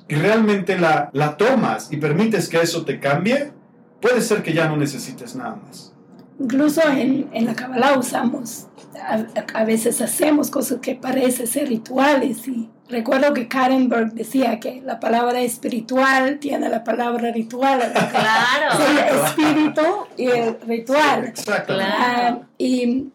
y 0.09 0.15
realmente 0.15 0.77
la, 0.77 1.09
la 1.13 1.37
tomas 1.37 1.89
y 1.89 1.97
permites 1.97 2.49
que 2.49 2.59
eso 2.59 2.83
te 2.83 2.99
cambie, 2.99 3.53
puede 4.01 4.21
ser 4.21 4.43
que 4.43 4.51
ya 4.51 4.67
no 4.67 4.75
necesites 4.75 5.37
nada 5.37 5.55
más. 5.55 5.92
Incluso 6.39 6.81
en, 6.89 7.29
en 7.33 7.45
la 7.45 7.55
Kabbalah 7.55 7.97
usamos, 7.97 8.67
a, 8.99 9.25
a, 9.59 9.65
veces 9.65 10.01
hacemos 10.01 10.49
cosas 10.49 10.79
que 10.79 10.95
parecen 10.95 11.47
ser 11.47 11.67
rituales 11.67 12.47
y 12.47 12.69
recuerdo 12.89 13.33
que 13.33 13.47
Karenberg 13.47 14.13
decía 14.13 14.59
que 14.59 14.81
la 14.81 14.99
palabra 14.99 15.41
espiritual 15.41 16.39
tiene 16.39 16.69
la 16.69 16.83
palabra 16.83 17.31
ritual. 17.31 17.81
Claro. 18.13 18.85
el 18.87 19.25
espíritu 19.25 19.81
y 20.17 20.27
el 20.27 20.57
ritual. 20.67 21.25
Exacto. 21.25 21.73
Claro. 21.73 21.97
Ah, 21.99 22.39
y, 22.57 23.11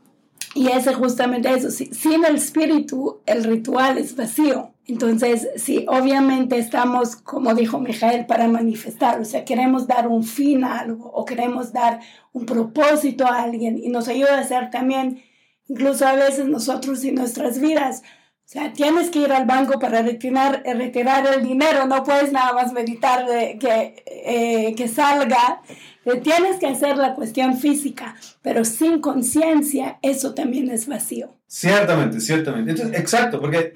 y 0.55 0.69
es 0.69 0.87
justamente 0.95 1.49
eso. 1.53 1.71
Si- 1.71 1.87
Sin 1.93 2.25
el 2.25 2.37
espíritu, 2.37 3.21
el 3.27 3.45
ritual 3.45 3.99
es 3.99 4.17
vacío. 4.17 4.71
Entonces, 4.87 5.49
sí, 5.57 5.85
obviamente 5.89 6.57
estamos, 6.59 7.15
como 7.17 7.55
dijo 7.55 7.79
Mijael, 7.79 8.25
para 8.27 8.49
manifestar. 8.49 9.21
O 9.21 9.25
sea, 9.25 9.45
queremos 9.45 9.87
dar 9.87 10.09
un 10.09 10.25
fin 10.25 10.65
a 10.65 10.79
algo 10.81 11.11
o 11.13 11.25
queremos 11.27 11.73
dar 11.73 12.01
un 12.33 12.47
propósito 12.47 13.27
a 13.27 13.43
alguien 13.43 13.79
y 13.83 13.91
nos 13.91 14.09
ayuda 14.09 14.37
a 14.39 14.41
hacer 14.41 14.71
también, 14.71 15.23
incluso 15.69 16.07
a 16.07 16.15
veces 16.15 16.47
nosotros 16.47 17.05
y 17.05 17.13
nuestras 17.13 17.61
vidas. 17.61 18.03
O 18.49 18.51
sea, 18.51 18.73
tienes 18.73 19.11
que 19.11 19.19
ir 19.19 19.31
al 19.31 19.45
banco 19.45 19.79
para 19.79 20.01
retirar, 20.01 20.63
retirar 20.65 21.27
el 21.35 21.43
dinero, 21.47 21.87
no 21.87 22.03
puedes 22.03 22.33
nada 22.33 22.55
más 22.55 22.73
meditar 22.73 23.27
de 23.27 23.59
que, 23.59 24.03
eh, 24.07 24.75
que 24.75 24.89
salga. 24.89 25.61
Eh, 26.07 26.17
Tienes 26.23 26.57
que 26.59 26.67
hacer 26.67 26.97
la 26.97 27.15
cuestión 27.15 27.59
física, 27.59 28.17
pero 28.41 28.65
sin 28.65 29.03
conciencia 29.03 29.99
eso 30.01 30.33
también 30.33 30.71
es 30.71 30.89
vacío. 30.89 31.37
Ciertamente, 31.47 32.23
ciertamente. 32.23 32.71
Entonces, 32.71 32.99
exacto, 32.99 33.39
porque 33.39 33.75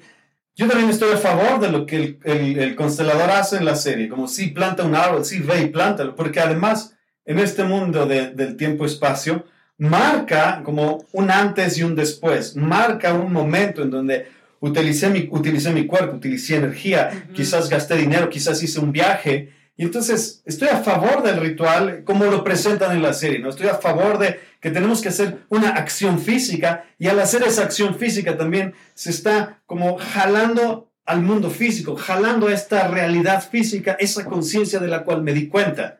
yo 0.55 0.67
también 0.67 0.89
estoy 0.89 1.13
a 1.13 1.17
favor 1.17 1.59
de 1.59 1.69
lo 1.69 1.85
que 1.85 1.95
el, 1.97 2.19
el- 2.23 2.57
el 2.57 2.75
constelador 2.75 3.29
hace 3.29 3.57
en 3.57 3.65
la 3.65 3.75
serie, 3.75 4.09
como 4.09 4.27
si 4.27 4.47
planta 4.47 4.81
un 4.81 4.95
árbol, 4.95 5.23
sí, 5.23 5.37
ve 5.37 5.61
y 5.61 5.67
plántalo, 5.67 6.15
porque 6.15 6.39
además 6.39 6.95
en 7.25 7.37
este 7.37 7.63
mundo 7.63 8.07
de- 8.07 8.31
del 8.31 8.57
tiempo-espacio 8.57 9.45
marca 9.77 10.63
como 10.65 11.05
un 11.11 11.29
antes 11.29 11.77
y 11.77 11.83
un 11.83 11.93
después, 11.93 12.55
marca 12.55 13.13
un 13.13 13.31
momento 13.31 13.83
en 13.83 13.91
donde 13.91 14.41
utilicé 14.63 15.09
mi, 15.09 15.27
utilicé 15.29 15.73
mi 15.73 15.85
cuerpo, 15.85 16.15
utilicé 16.15 16.55
energía, 16.55 17.27
quizás 17.33 17.69
gasté 17.69 17.97
dinero, 17.97 18.29
quizás 18.29 18.63
hice 18.63 18.79
un 18.79 18.93
viaje. 18.93 19.51
Y 19.75 19.83
entonces 19.83 20.41
estoy 20.45 20.69
a 20.69 20.77
favor 20.77 21.21
del 21.21 21.41
ritual 21.41 22.03
como 22.05 22.25
lo 22.25 22.45
presentan 22.45 22.95
en 22.95 23.01
la 23.01 23.13
serie, 23.13 23.39
¿no? 23.39 23.49
Estoy 23.49 23.67
a 23.67 23.75
favor 23.75 24.19
de 24.19 24.39
que 24.61 24.71
tenemos 24.71 25.01
que 25.01 25.09
hacer 25.09 25.39
una 25.49 25.71
acción 25.71 26.17
física 26.17 26.85
y 26.97 27.07
al 27.07 27.19
hacer 27.19 27.43
esa 27.43 27.63
acción 27.63 27.95
física 27.95 28.37
también 28.37 28.73
se 28.93 29.09
está 29.09 29.59
como 29.65 29.97
jalando 29.97 30.89
al 31.05 31.21
mundo 31.21 31.49
físico, 31.49 31.97
jalando 31.97 32.47
a 32.47 32.53
esta 32.53 32.87
realidad 32.87 33.45
física, 33.45 33.97
esa 33.99 34.23
conciencia 34.23 34.79
de 34.79 34.87
la 34.87 35.03
cual 35.03 35.23
me 35.23 35.33
di 35.33 35.49
cuenta. 35.49 35.99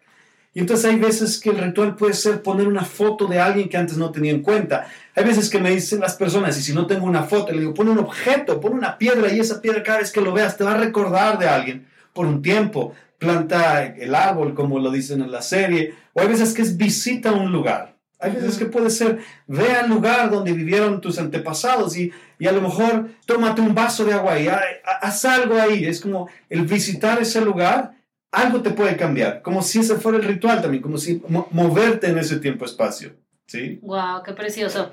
Y 0.54 0.60
entonces 0.60 0.86
hay 0.90 0.98
veces 1.00 1.40
que 1.40 1.50
el 1.50 1.58
ritual 1.58 1.96
puede 1.96 2.14
ser 2.14 2.42
poner 2.42 2.68
una 2.68 2.86
foto 2.86 3.26
de 3.26 3.40
alguien 3.40 3.68
que 3.68 3.76
antes 3.76 3.98
no 3.98 4.12
tenía 4.12 4.32
en 4.32 4.42
cuenta. 4.42 4.88
Hay 5.16 5.24
veces 5.24 5.50
que 5.50 5.60
me 5.60 5.72
dicen 5.72 6.00
las 6.00 6.16
personas, 6.16 6.58
y 6.58 6.64
si 6.64 6.74
no 6.74 6.88
tengo 6.88 7.06
una 7.06 7.24
foto, 7.24 7.52
le 7.52 7.60
digo, 7.60 7.74
pon 7.74 7.90
un 7.90 8.00
objeto, 8.00 8.60
pon 8.60 8.74
una 8.74 8.98
piedra 8.98 9.32
y 9.32 9.40
esa 9.40 9.62
piedra 9.62 9.84
cada 9.84 10.00
vez 10.00 10.12
que 10.12 10.22
lo 10.22 10.34
veas 10.34 10.58
te 10.58 10.64
va 10.64 10.74
a 10.74 10.78
recordar 10.78 11.38
de 11.38 11.48
alguien 11.48 11.88
por 12.14 12.26
un 12.26 12.42
tiempo. 12.42 12.94
Planta 13.20 13.86
el 13.86 14.16
árbol, 14.16 14.54
como 14.54 14.80
lo 14.80 14.92
dicen 14.92 15.22
en 15.22 15.32
la 15.32 15.42
serie. 15.42 15.94
O 16.14 16.22
hay 16.22 16.28
veces 16.28 16.54
que 16.54 16.62
es 16.62 16.76
visita 16.78 17.32
un 17.32 17.52
lugar. 17.52 17.96
Hay 18.20 18.32
veces 18.32 18.58
que 18.58 18.66
puede 18.66 18.90
ser, 18.90 19.20
ve 19.48 19.72
al 19.74 19.90
lugar 19.90 20.30
donde 20.30 20.52
vivieron 20.54 21.00
tus 21.02 21.20
antepasados 21.20 21.96
y, 21.98 22.12
y 22.40 22.48
a 22.48 22.52
lo 22.52 22.62
mejor 22.62 23.10
tómate 23.26 23.62
un 23.62 23.76
vaso 23.76 24.06
de 24.06 24.14
agua 24.14 24.40
y 24.40 24.48
ha- 24.48 24.62
ha- 24.86 25.08
haz 25.08 25.26
algo 25.26 25.56
ahí. 25.60 25.86
Es 25.86 26.02
como 26.02 26.28
el 26.50 26.66
visitar 26.66 27.22
ese 27.22 27.40
lugar, 27.42 27.94
algo 28.32 28.62
te 28.62 28.72
puede 28.72 28.98
cambiar. 28.98 29.42
Como 29.42 29.62
si 29.62 29.80
ese 29.80 29.96
fuera 29.96 30.18
el 30.18 30.24
ritual 30.26 30.62
también, 30.62 30.82
como 30.82 30.98
si 30.98 31.22
mo- 31.28 31.48
moverte 31.52 32.08
en 32.08 32.18
ese 32.18 32.38
tiempo-espacio. 32.40 33.14
¿Sí? 33.48 33.80
Wow, 33.82 34.24
qué 34.24 34.34
precioso. 34.34 34.92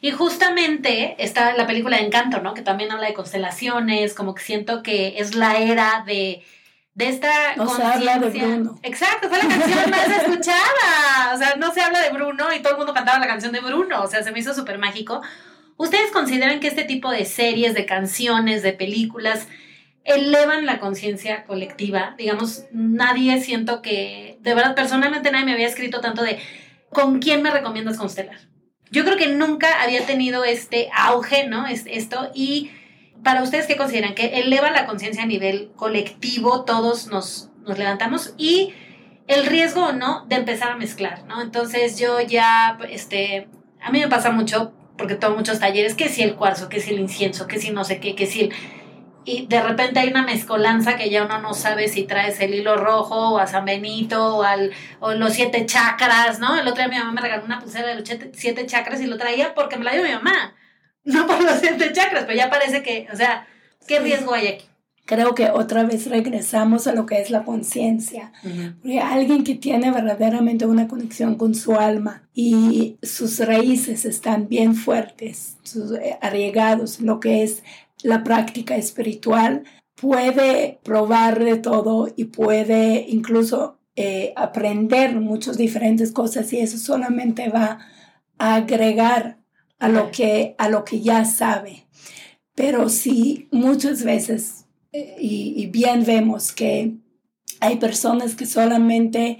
Y 0.00 0.12
justamente 0.12 1.16
está 1.18 1.54
la 1.54 1.66
película 1.66 1.96
de 1.96 2.04
Encanto, 2.04 2.40
¿no? 2.40 2.54
Que 2.54 2.62
también 2.62 2.92
habla 2.92 3.08
de 3.08 3.14
constelaciones, 3.14 4.14
como 4.14 4.34
que 4.34 4.42
siento 4.42 4.82
que 4.82 5.18
es 5.18 5.34
la 5.34 5.58
era 5.58 6.04
de, 6.06 6.44
de 6.94 7.08
esta 7.08 7.56
No 7.56 7.68
se 7.68 7.82
habla 7.82 8.14
de 8.14 8.20
conciencia. 8.20 8.56
Bruno. 8.56 8.80
Exacto, 8.82 9.28
fue 9.28 9.38
la 9.38 9.48
canción 9.48 9.90
más 9.90 10.08
escuchada. 10.22 11.34
O 11.34 11.38
sea, 11.38 11.56
no 11.56 11.72
se 11.74 11.80
habla 11.80 12.00
de 12.00 12.10
Bruno 12.10 12.52
y 12.54 12.60
todo 12.60 12.72
el 12.72 12.78
mundo 12.78 12.94
cantaba 12.94 13.18
la 13.18 13.26
canción 13.26 13.52
de 13.52 13.60
Bruno. 13.60 14.02
O 14.02 14.06
sea, 14.06 14.22
se 14.22 14.30
me 14.30 14.38
hizo 14.38 14.54
súper 14.54 14.78
mágico. 14.78 15.20
¿Ustedes 15.76 16.10
consideran 16.12 16.60
que 16.60 16.68
este 16.68 16.84
tipo 16.84 17.10
de 17.10 17.24
series, 17.24 17.74
de 17.74 17.86
canciones, 17.86 18.62
de 18.62 18.72
películas, 18.72 19.48
elevan 20.04 20.64
la 20.64 20.78
conciencia 20.78 21.44
colectiva? 21.44 22.14
Digamos, 22.16 22.64
nadie 22.72 23.40
siento 23.40 23.82
que, 23.82 24.38
de 24.40 24.54
verdad, 24.54 24.74
personalmente 24.76 25.30
nadie 25.32 25.44
me 25.44 25.52
había 25.52 25.68
escrito 25.68 26.00
tanto 26.00 26.22
de 26.22 26.38
¿con 26.90 27.18
quién 27.20 27.42
me 27.42 27.50
recomiendas 27.50 27.96
constelar? 27.96 28.38
Yo 28.90 29.04
creo 29.04 29.16
que 29.16 29.28
nunca 29.28 29.82
había 29.82 30.06
tenido 30.06 30.44
este 30.44 30.88
auge, 30.94 31.46
¿no? 31.46 31.66
Es, 31.66 31.84
esto. 31.86 32.30
Y 32.34 32.70
para 33.22 33.42
ustedes, 33.42 33.66
¿qué 33.66 33.76
consideran? 33.76 34.14
Que 34.14 34.40
eleva 34.40 34.70
la 34.70 34.86
conciencia 34.86 35.22
a 35.22 35.26
nivel 35.26 35.70
colectivo, 35.76 36.64
todos 36.64 37.08
nos, 37.08 37.50
nos 37.66 37.78
levantamos 37.78 38.34
y 38.38 38.72
el 39.26 39.44
riesgo 39.44 39.86
o 39.86 39.92
no 39.92 40.24
de 40.26 40.36
empezar 40.36 40.72
a 40.72 40.76
mezclar, 40.76 41.24
¿no? 41.26 41.42
Entonces 41.42 41.98
yo 41.98 42.20
ya, 42.20 42.78
este, 42.90 43.48
a 43.80 43.90
mí 43.90 44.00
me 44.00 44.08
pasa 44.08 44.30
mucho, 44.30 44.72
porque 44.96 45.14
tomo 45.14 45.36
muchos 45.36 45.60
talleres, 45.60 45.94
que 45.94 46.08
si 46.08 46.22
el 46.22 46.34
cuarzo, 46.34 46.68
que 46.68 46.80
si 46.80 46.90
el 46.90 47.00
incienso, 47.00 47.46
que 47.46 47.58
si 47.58 47.70
no 47.70 47.84
sé 47.84 48.00
qué, 48.00 48.14
que 48.14 48.26
si 48.26 48.40
el... 48.42 48.52
Y 49.28 49.46
de 49.46 49.60
repente 49.60 50.00
hay 50.00 50.08
una 50.08 50.22
mezcolanza 50.22 50.96
que 50.96 51.10
ya 51.10 51.22
uno 51.22 51.38
no 51.42 51.52
sabe 51.52 51.88
si 51.88 52.04
traes 52.04 52.40
el 52.40 52.54
hilo 52.54 52.76
rojo 52.76 53.34
o 53.34 53.38
a 53.38 53.46
San 53.46 53.66
Benito 53.66 54.36
o, 54.36 54.42
al, 54.42 54.72
o 55.00 55.12
los 55.12 55.34
siete 55.34 55.66
chakras, 55.66 56.40
¿no? 56.40 56.58
El 56.58 56.66
otro 56.66 56.76
día 56.76 56.88
mi 56.88 56.96
mamá 56.96 57.12
me 57.12 57.20
regaló 57.20 57.44
una 57.44 57.60
pulsera 57.60 57.88
de 57.88 57.96
los 57.96 58.08
siete, 58.32 58.64
chakras 58.64 59.02
y 59.02 59.06
lo 59.06 59.18
traía 59.18 59.54
porque 59.54 59.76
me 59.76 59.84
la 59.84 59.92
dio 59.92 60.02
mi 60.02 60.12
mamá. 60.12 60.54
No 61.04 61.26
por 61.26 61.42
los 61.42 61.60
siete 61.60 61.92
chakras, 61.92 62.24
pero 62.24 62.36
ya 62.36 62.50
parece 62.50 62.82
que, 62.82 63.06
o 63.10 63.16
sea, 63.16 63.46
¿qué 63.86 63.98
riesgo 63.98 64.34
hay 64.34 64.48
aquí? 64.48 64.66
Creo 65.06 65.34
que 65.34 65.50
otra 65.50 65.84
vez 65.84 66.06
regresamos 66.06 66.86
a 66.86 66.92
lo 66.92 67.06
que 67.06 67.20
es 67.20 67.30
la 67.30 67.44
conciencia. 67.44 68.32
Porque 68.82 69.00
alguien 69.00 69.42
que 69.42 69.54
tiene 69.54 69.90
verdaderamente 69.90 70.66
una 70.66 70.86
conexión 70.86 71.36
con 71.36 71.54
su 71.54 71.76
alma 71.76 72.28
y 72.34 72.98
sus 73.02 73.38
raíces 73.40 74.04
están 74.04 74.48
bien 74.48 74.74
fuertes, 74.74 75.56
sus, 75.62 75.92
eh, 75.92 76.18
arraigados, 76.20 77.00
lo 77.00 77.20
que 77.20 77.42
es 77.42 77.62
la 78.02 78.24
práctica 78.24 78.76
espiritual, 78.76 79.64
puede 79.94 80.78
probar 80.82 81.42
de 81.42 81.56
todo 81.56 82.08
y 82.14 82.26
puede 82.26 83.06
incluso 83.08 83.78
eh, 83.96 84.32
aprender 84.36 85.20
muchas 85.20 85.56
diferentes 85.56 86.12
cosas 86.12 86.52
y 86.52 86.60
eso 86.60 86.78
solamente 86.78 87.48
va 87.48 87.80
a 88.38 88.54
agregar 88.54 89.38
a 89.78 89.88
lo 89.88 90.10
que, 90.10 90.54
a 90.58 90.68
lo 90.68 90.84
que 90.84 91.00
ya 91.00 91.24
sabe. 91.24 91.86
Pero 92.54 92.88
si 92.88 93.48
muchas 93.50 94.04
veces, 94.04 94.66
eh, 94.92 95.16
y, 95.18 95.54
y 95.56 95.66
bien 95.66 96.04
vemos 96.04 96.52
que 96.52 96.94
hay 97.60 97.76
personas 97.76 98.34
que 98.34 98.46
solamente 98.46 99.38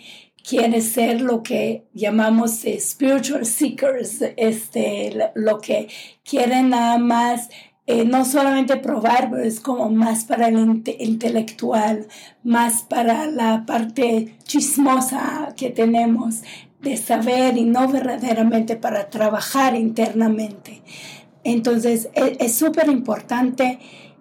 quieren 0.49 0.81
ser 0.83 1.21
lo 1.21 1.43
que 1.43 1.85
llamamos 1.93 2.65
eh, 2.65 2.81
spiritual 2.81 3.45
seekers, 3.45 4.23
este, 4.37 5.31
lo 5.35 5.61
que 5.61 5.89
quieren 6.25 6.71
nada 6.71 6.99
más, 6.99 7.51
eh, 7.91 8.05
no 8.05 8.27
solamente 8.27 8.77
probar, 8.77 9.31
pero 9.31 9.43
es 9.43 9.61
como 9.61 9.89
más 9.89 10.25
para 10.25 10.49
el 10.49 10.59
inte- 10.59 10.97
intelectual, 11.01 12.07
más 12.45 12.83
para 12.83 13.27
la 13.29 13.65
parte 13.65 14.37
chismosa 14.45 15.55
que 15.57 15.71
tenemos 15.71 16.43
de 16.83 16.99
saber 16.99 17.57
y 17.57 17.65
no 17.65 17.89
verdaderamente 17.89 18.77
para 18.77 19.09
trabajar 19.09 19.75
internamente. 19.75 20.83
Entonces 21.45 22.11
e- 22.13 22.37
es 22.39 22.55
súper 22.55 22.91
importante 22.91 23.79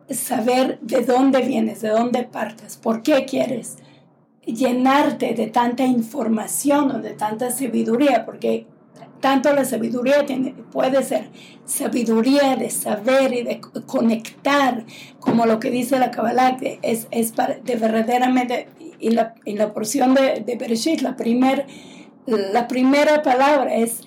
saber 0.10 0.80
de 0.80 1.02
dónde 1.02 1.42
vienes, 1.42 1.82
de 1.82 1.90
dónde 1.90 2.24
partes, 2.24 2.78
por 2.78 3.04
qué 3.04 3.26
quieres 3.26 3.80
llenarte 4.46 5.34
de 5.34 5.48
tanta 5.48 5.84
información 5.84 6.90
o 6.92 7.00
de 7.00 7.12
tanta 7.16 7.52
sabiduría, 7.52 8.26
porque 8.26 8.66
tanto 9.20 9.52
la 9.54 9.66
sabiduría 9.66 10.26
tiene, 10.26 10.54
puede 10.72 11.04
ser 11.04 11.30
sabiduría 11.66 12.56
de 12.56 12.70
saber 12.70 13.34
y 13.34 13.44
de 13.44 13.60
co- 13.60 13.86
conectar, 13.86 14.86
como 15.20 15.46
lo 15.46 15.60
que 15.60 15.70
dice 15.72 16.00
la 16.00 16.12
Kabbalah, 16.12 16.58
que 16.58 16.80
es, 16.82 17.08
es 17.12 17.32
para, 17.34 17.56
de 17.56 17.76
verdaderamente, 17.76 18.70
y 19.00 19.12
la, 19.12 19.36
la 19.46 19.74
porción 19.74 20.14
de, 20.14 20.42
de 20.46 20.56
Bereshit, 20.56 21.02
la, 21.02 21.16
primer, 21.16 21.68
la 22.26 22.68
primera 22.68 23.22
palabra 23.22 23.76
es 23.76 24.02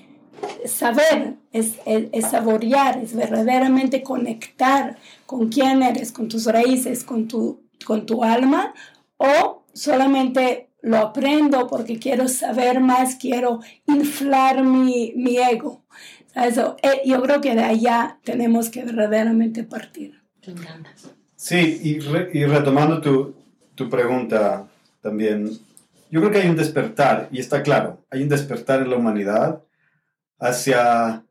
saber, 0.64 1.34
es, 1.52 1.74
es, 1.84 2.04
es 2.12 2.26
saborear, 2.30 2.98
es 2.98 3.14
verdaderamente 3.14 4.02
conectar 4.02 4.96
con 5.26 5.48
quién 5.48 5.82
eres, 5.82 6.12
con 6.12 6.28
tus 6.28 6.46
raíces, 6.46 7.04
con 7.04 7.28
tu, 7.28 7.60
con 7.84 8.06
tu 8.06 8.24
alma, 8.24 8.72
o 9.18 9.64
solamente 9.74 10.69
lo 10.82 10.96
aprendo 10.98 11.66
porque 11.66 11.98
quiero 11.98 12.28
saber 12.28 12.80
más, 12.80 13.16
quiero 13.16 13.60
inflar 13.86 14.64
mi, 14.64 15.12
mi 15.16 15.38
ego. 15.38 15.84
Eso, 16.34 16.76
eh, 16.82 17.02
yo 17.04 17.20
creo 17.22 17.40
que 17.40 17.54
de 17.54 17.64
allá 17.64 18.18
tenemos 18.24 18.70
que 18.70 18.84
verdaderamente 18.84 19.64
partir. 19.64 20.22
Sí, 21.36 21.80
y, 21.82 21.98
re- 22.00 22.30
y 22.32 22.44
retomando 22.44 23.00
tu, 23.00 23.34
tu 23.74 23.88
pregunta 23.90 24.68
también, 25.00 25.50
yo 26.10 26.20
creo 26.20 26.32
que 26.32 26.38
hay 26.38 26.48
un 26.48 26.56
despertar, 26.56 27.28
y 27.30 27.40
está 27.40 27.62
claro, 27.62 28.04
hay 28.10 28.22
un 28.22 28.28
despertar 28.28 28.80
en 28.82 28.90
la 28.90 28.96
humanidad 28.96 29.62
hacia 30.38 31.24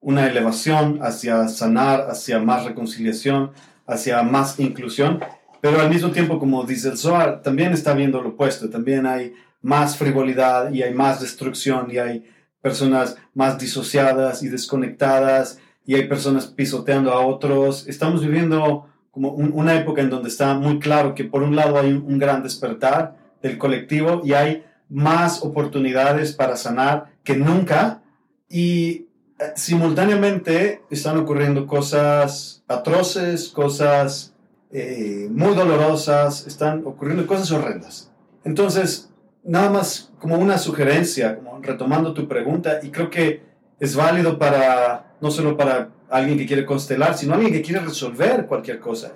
una 0.00 0.26
elevación, 0.26 1.00
hacia 1.02 1.48
sanar, 1.48 2.06
hacia 2.10 2.38
más 2.38 2.64
reconciliación, 2.64 3.52
hacia 3.86 4.22
más 4.22 4.58
inclusión, 4.58 5.20
pero 5.60 5.80
al 5.80 5.90
mismo 5.90 6.10
tiempo, 6.10 6.38
como 6.38 6.64
dice 6.64 6.88
el 6.88 6.96
Zohar, 6.96 7.42
también 7.42 7.72
está 7.72 7.92
viendo 7.94 8.22
lo 8.22 8.30
opuesto, 8.30 8.70
también 8.70 9.06
hay 9.06 9.34
más 9.62 9.96
frivolidad 9.96 10.72
y 10.72 10.82
hay 10.82 10.94
más 10.94 11.20
destrucción 11.20 11.90
y 11.90 11.98
hay 11.98 12.26
personas 12.62 13.16
más 13.34 13.58
disociadas 13.58 14.42
y 14.42 14.48
desconectadas 14.48 15.58
y 15.84 15.94
hay 15.94 16.08
personas 16.08 16.46
pisoteando 16.46 17.12
a 17.12 17.26
otros. 17.26 17.86
Estamos 17.88 18.22
viviendo 18.22 18.86
como 19.10 19.30
una 19.30 19.74
época 19.74 20.02
en 20.02 20.10
donde 20.10 20.28
está 20.28 20.54
muy 20.54 20.78
claro 20.78 21.14
que 21.14 21.24
por 21.24 21.42
un 21.42 21.56
lado 21.56 21.78
hay 21.78 21.92
un 21.92 22.18
gran 22.18 22.42
despertar 22.42 23.16
del 23.42 23.58
colectivo 23.58 24.22
y 24.24 24.34
hay 24.34 24.64
más 24.88 25.42
oportunidades 25.42 26.32
para 26.32 26.56
sanar 26.56 27.12
que 27.24 27.36
nunca 27.36 28.02
y 28.48 29.06
eh, 29.38 29.52
simultáneamente 29.56 30.82
están 30.90 31.16
ocurriendo 31.16 31.66
cosas 31.66 32.62
atroces, 32.68 33.48
cosas 33.48 34.29
eh, 34.72 35.28
muy 35.30 35.54
dolorosas, 35.54 36.46
están 36.46 36.82
ocurriendo 36.84 37.26
cosas 37.26 37.50
horrendas. 37.50 38.10
Entonces, 38.44 39.10
nada 39.42 39.70
más 39.70 40.12
como 40.18 40.36
una 40.36 40.58
sugerencia, 40.58 41.36
como 41.36 41.58
retomando 41.60 42.14
tu 42.14 42.28
pregunta, 42.28 42.80
y 42.82 42.90
creo 42.90 43.10
que 43.10 43.42
es 43.78 43.96
válido 43.96 44.38
para, 44.38 45.14
no 45.20 45.30
solo 45.30 45.56
para 45.56 45.88
alguien 46.08 46.38
que 46.38 46.46
quiere 46.46 46.66
constelar, 46.66 47.16
sino 47.16 47.34
alguien 47.34 47.52
que 47.52 47.62
quiere 47.62 47.80
resolver 47.80 48.46
cualquier 48.46 48.80
cosa. 48.80 49.12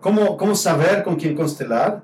¿Cómo, 0.00 0.36
cómo 0.36 0.54
saber 0.54 1.02
con 1.02 1.16
quién 1.16 1.34
constelar? 1.34 2.02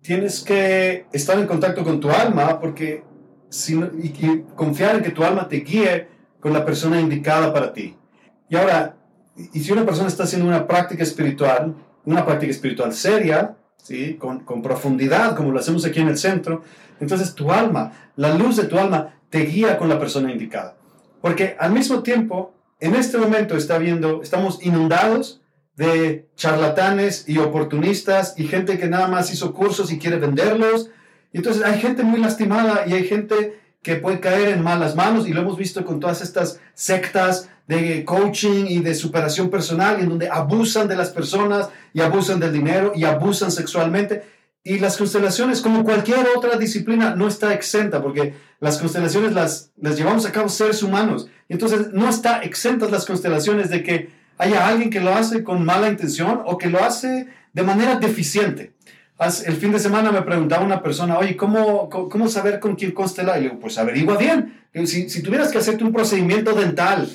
Tienes 0.00 0.42
que 0.42 1.06
estar 1.12 1.38
en 1.38 1.46
contacto 1.46 1.82
con 1.82 1.98
tu 1.98 2.10
alma 2.10 2.60
porque 2.60 3.02
si, 3.48 3.74
y, 3.74 4.44
confiar 4.54 4.96
en 4.96 5.02
que 5.02 5.10
tu 5.10 5.24
alma 5.24 5.48
te 5.48 5.56
guíe 5.56 6.08
con 6.40 6.52
la 6.52 6.64
persona 6.64 7.00
indicada 7.00 7.52
para 7.52 7.72
ti. 7.72 7.96
Y 8.48 8.56
ahora, 8.56 8.96
y 9.52 9.60
si 9.60 9.72
una 9.72 9.84
persona 9.84 10.08
está 10.08 10.22
haciendo 10.22 10.46
una 10.46 10.66
práctica 10.66 11.02
espiritual, 11.02 11.74
una 12.06 12.24
práctica 12.24 12.50
espiritual 12.50 12.94
seria, 12.94 13.56
¿sí? 13.76 14.14
con, 14.14 14.40
con 14.40 14.62
profundidad, 14.62 15.36
como 15.36 15.52
lo 15.52 15.58
hacemos 15.58 15.84
aquí 15.84 16.00
en 16.00 16.08
el 16.08 16.16
centro, 16.16 16.62
entonces 17.00 17.34
tu 17.34 17.52
alma, 17.52 17.92
la 18.16 18.34
luz 18.34 18.56
de 18.56 18.64
tu 18.64 18.78
alma, 18.78 19.20
te 19.28 19.40
guía 19.40 19.76
con 19.76 19.88
la 19.88 19.98
persona 19.98 20.32
indicada. 20.32 20.76
Porque 21.20 21.56
al 21.58 21.72
mismo 21.72 22.02
tiempo, 22.02 22.54
en 22.80 22.94
este 22.94 23.18
momento 23.18 23.56
está 23.56 23.78
viendo, 23.78 24.22
estamos 24.22 24.64
inundados 24.64 25.42
de 25.76 26.28
charlatanes 26.36 27.28
y 27.28 27.38
oportunistas 27.38 28.34
y 28.38 28.46
gente 28.46 28.78
que 28.78 28.88
nada 28.88 29.08
más 29.08 29.32
hizo 29.32 29.52
cursos 29.52 29.92
y 29.92 29.98
quiere 29.98 30.16
venderlos. 30.16 30.90
Y 31.32 31.38
entonces 31.38 31.62
hay 31.62 31.78
gente 31.80 32.02
muy 32.02 32.20
lastimada 32.20 32.84
y 32.86 32.94
hay 32.94 33.04
gente 33.04 33.60
que 33.86 33.94
puede 33.94 34.18
caer 34.18 34.48
en 34.48 34.64
malas 34.64 34.96
manos 34.96 35.28
y 35.28 35.32
lo 35.32 35.42
hemos 35.42 35.56
visto 35.56 35.84
con 35.84 36.00
todas 36.00 36.20
estas 36.20 36.58
sectas 36.74 37.48
de 37.68 38.04
coaching 38.04 38.64
y 38.66 38.80
de 38.80 38.96
superación 38.96 39.48
personal 39.48 40.00
en 40.00 40.08
donde 40.08 40.28
abusan 40.28 40.88
de 40.88 40.96
las 40.96 41.10
personas 41.10 41.68
y 41.94 42.00
abusan 42.00 42.40
del 42.40 42.52
dinero 42.52 42.90
y 42.96 43.04
abusan 43.04 43.52
sexualmente. 43.52 44.24
Y 44.64 44.80
las 44.80 44.96
constelaciones, 44.96 45.60
como 45.60 45.84
cualquier 45.84 46.26
otra 46.36 46.58
disciplina, 46.58 47.14
no 47.14 47.28
está 47.28 47.54
exenta 47.54 48.02
porque 48.02 48.34
las 48.58 48.78
constelaciones 48.78 49.32
las, 49.32 49.70
las 49.80 49.96
llevamos 49.96 50.26
a 50.26 50.32
cabo 50.32 50.48
seres 50.48 50.82
humanos. 50.82 51.28
Y 51.48 51.52
entonces 51.52 51.92
no 51.92 52.08
está 52.08 52.40
exentas 52.40 52.90
las 52.90 53.06
constelaciones 53.06 53.70
de 53.70 53.84
que 53.84 54.10
haya 54.36 54.66
alguien 54.66 54.90
que 54.90 54.98
lo 54.98 55.14
hace 55.14 55.44
con 55.44 55.64
mala 55.64 55.88
intención 55.88 56.42
o 56.44 56.58
que 56.58 56.70
lo 56.70 56.82
hace 56.82 57.28
de 57.52 57.62
manera 57.62 58.00
deficiente 58.00 58.72
el 59.18 59.56
fin 59.56 59.72
de 59.72 59.78
semana 59.78 60.12
me 60.12 60.22
preguntaba 60.22 60.64
una 60.64 60.82
persona, 60.82 61.18
oye, 61.18 61.36
¿cómo, 61.36 61.88
cómo 61.88 62.28
saber 62.28 62.60
con 62.60 62.76
quién 62.76 62.92
constelar? 62.92 63.38
Y 63.38 63.44
le 63.44 63.48
digo, 63.48 63.60
pues 63.60 63.78
averigua 63.78 64.16
bien. 64.16 64.60
Si, 64.84 65.08
si 65.08 65.22
tuvieras 65.22 65.50
que 65.50 65.58
hacerte 65.58 65.84
un 65.84 65.92
procedimiento 65.92 66.52
dental 66.52 67.08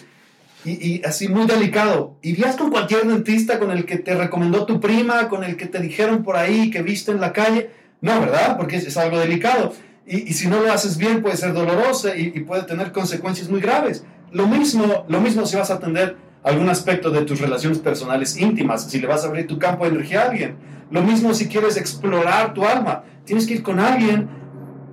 y, 0.66 1.04
así 1.06 1.28
muy 1.28 1.46
delicado, 1.46 2.16
¿irías 2.24 2.56
con 2.56 2.72
cualquier 2.72 3.06
dentista 3.06 3.60
con 3.60 3.70
el 3.70 3.86
que 3.86 3.98
te 3.98 4.16
recomendó 4.16 4.66
tu 4.66 4.80
prima, 4.80 5.30
con 5.30 5.44
el 5.44 5.58
que 5.58 5.68
te 5.68 5.80
dijeron 5.80 6.24
por 6.24 6.38
ahí 6.38 6.72
que 6.72 6.82
viste 6.82 7.12
en 7.12 7.22
la 7.22 7.34
calle? 7.34 7.70
No, 8.02 8.20
¿verdad? 8.20 8.58
Porque 8.58 8.78
es, 8.78 8.98
algo 8.98 9.20
delicado. 9.20 9.74
Y, 10.08 10.30
y, 10.30 10.34
si 10.34 10.48
no 10.48 10.60
lo 10.60 10.74
haces 10.74 10.98
bien 10.98 11.22
puede 11.22 11.38
ser 11.38 11.54
doloroso 11.54 12.16
y, 12.16 12.32
y, 12.34 12.40
puede 12.40 12.64
tener 12.64 12.92
consecuencias 12.92 13.48
muy 13.48 13.62
graves. 13.62 14.04
Lo 14.32 14.48
mismo, 14.48 15.06
lo 15.08 15.22
mismo 15.22 15.46
si 15.46 15.56
vas 15.56 15.70
a 15.70 15.76
atender 15.76 16.18
algún 16.44 16.70
aspecto 16.70 17.12
de 17.12 17.22
tus 17.22 17.40
relaciones 17.40 17.80
personales 17.80 18.38
íntimas, 18.38 18.90
si 18.90 19.00
le 19.00 19.08
vas 19.08 19.24
a 19.24 19.28
abrir 19.28 19.48
tu 19.48 19.60
campo 19.60 19.84
de 19.84 19.92
energía 19.92 20.24
a 20.24 20.30
alguien 20.30 20.72
lo 20.92 21.02
mismo 21.02 21.34
si 21.34 21.48
quieres 21.48 21.78
explorar 21.78 22.54
tu 22.54 22.66
alma. 22.66 23.04
Tienes 23.26 23.48
que 23.48 23.56
ir 23.56 23.64
con 23.64 23.80
alguien 23.80 24.30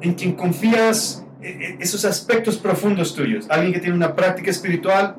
en 0.00 0.14
quien 0.14 0.32
confías 0.32 1.24
eh, 1.42 1.58
eh, 1.60 1.76
esos 1.80 2.04
aspectos 2.04 2.56
profundos 2.56 3.14
tuyos. 3.14 3.46
Alguien 3.50 3.72
que 3.72 3.80
tiene 3.80 3.96
una 3.96 4.14
práctica 4.14 4.50
espiritual, 4.50 5.16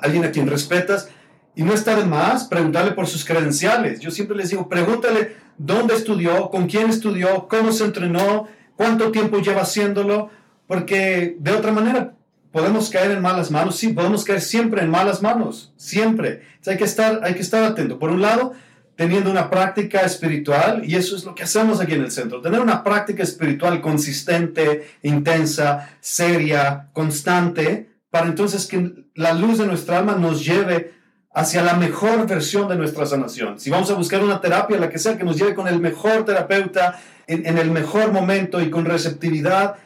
alguien 0.00 0.24
a 0.24 0.32
quien 0.32 0.48
respetas. 0.48 1.08
Y 1.54 1.62
no 1.62 1.72
está 1.72 1.96
más 2.04 2.44
preguntarle 2.44 2.92
por 2.92 3.06
sus 3.06 3.24
credenciales. 3.24 4.00
Yo 4.00 4.10
siempre 4.10 4.36
les 4.36 4.50
digo, 4.50 4.68
pregúntale 4.68 5.36
dónde 5.56 5.94
estudió, 5.94 6.50
con 6.50 6.66
quién 6.66 6.90
estudió, 6.90 7.48
cómo 7.48 7.72
se 7.72 7.84
entrenó, 7.84 8.48
cuánto 8.76 9.10
tiempo 9.10 9.38
lleva 9.38 9.62
haciéndolo, 9.62 10.30
porque 10.68 11.36
de 11.40 11.52
otra 11.52 11.72
manera 11.72 12.14
podemos 12.58 12.90
caer 12.90 13.12
en 13.12 13.22
malas 13.22 13.50
manos. 13.50 13.76
Sí, 13.76 13.88
podemos 13.88 14.24
caer 14.24 14.40
siempre 14.40 14.82
en 14.82 14.90
malas 14.90 15.22
manos, 15.22 15.72
siempre. 15.76 16.42
hay, 16.66 16.76
que 16.76 16.84
estar, 16.84 17.20
hay 17.22 17.34
que 17.34 17.40
estar 17.40 17.62
atento. 17.62 17.98
Por 17.98 18.10
un 18.10 18.20
lado, 18.20 18.52
teniendo 18.96 19.30
una 19.30 19.48
práctica 19.48 20.00
espiritual, 20.00 20.82
y 20.84 20.96
eso 20.96 21.14
es 21.14 21.24
lo 21.24 21.34
que 21.34 21.44
hacemos 21.44 21.80
aquí 21.80 21.94
en 21.94 22.02
el 22.02 22.10
centro, 22.10 22.40
tener 22.40 22.60
una 22.60 22.82
práctica 22.82 23.22
espiritual 23.22 23.80
consistente, 23.80 24.88
intensa, 25.02 25.90
seria, 26.00 26.88
constante, 26.92 27.90
para 28.10 28.26
entonces 28.26 28.66
que 28.66 29.04
la 29.14 29.34
luz 29.34 29.58
de 29.58 29.66
nuestra 29.66 29.98
alma 29.98 30.16
nos 30.16 30.44
lleve 30.44 30.94
hacia 31.32 31.62
la 31.62 31.74
mejor 31.74 32.26
versión 32.26 32.68
de 32.68 32.74
nuestra 32.74 33.06
sanación. 33.06 33.60
Si 33.60 33.70
vamos 33.70 33.90
a 33.90 33.94
buscar 33.94 34.24
una 34.24 34.40
terapia, 34.40 34.78
la 34.78 34.90
que 34.90 34.98
sea, 34.98 35.16
que 35.16 35.24
nos 35.24 35.36
lleve 35.36 35.54
con 35.54 35.68
el 35.68 35.78
mejor 35.78 36.24
terapeuta, 36.24 36.98
en, 37.28 37.46
en 37.46 37.58
el 37.58 37.70
mejor 37.70 38.10
momento 38.10 38.60
y 38.60 38.70
con 38.70 38.84
receptividad. 38.84 39.76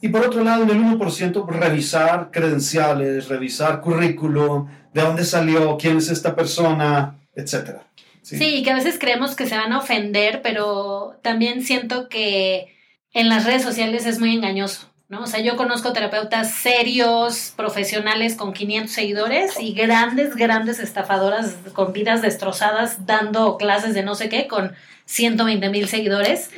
Y 0.00 0.08
por 0.08 0.24
otro 0.26 0.42
lado, 0.42 0.62
en 0.62 0.70
el 0.70 0.78
1%, 0.78 1.46
revisar 1.48 2.30
credenciales, 2.30 3.28
revisar 3.28 3.80
currículum, 3.80 4.68
de 4.94 5.02
dónde 5.02 5.24
salió, 5.24 5.76
quién 5.76 5.98
es 5.98 6.08
esta 6.08 6.34
persona, 6.34 7.18
etcétera. 7.34 7.86
Sí. 8.22 8.62
que 8.62 8.70
a 8.70 8.74
veces 8.74 8.98
creemos 8.98 9.34
que 9.34 9.46
se 9.46 9.56
van 9.56 9.72
a 9.72 9.78
ofender, 9.78 10.40
pero 10.42 11.18
también 11.22 11.62
siento 11.62 12.08
que 12.08 12.68
en 13.12 13.28
las 13.28 13.44
redes 13.44 13.62
sociales 13.62 14.06
es 14.06 14.20
muy 14.20 14.34
engañoso. 14.34 14.90
¿No? 15.10 15.24
O 15.24 15.26
sea, 15.26 15.40
yo 15.40 15.56
conozco 15.56 15.92
terapeutas 15.92 16.54
serios, 16.54 17.52
profesionales 17.56 18.36
con 18.36 18.52
500 18.52 18.94
seguidores 18.94 19.60
y 19.60 19.74
grandes, 19.74 20.36
grandes 20.36 20.78
estafadoras 20.78 21.56
con 21.72 21.92
vidas 21.92 22.22
destrozadas 22.22 23.06
dando 23.06 23.58
clases 23.58 23.92
de 23.92 24.04
no 24.04 24.14
sé 24.14 24.28
qué 24.28 24.46
con 24.46 24.72
120 25.06 25.68
mil 25.70 25.88
seguidores 25.88 26.50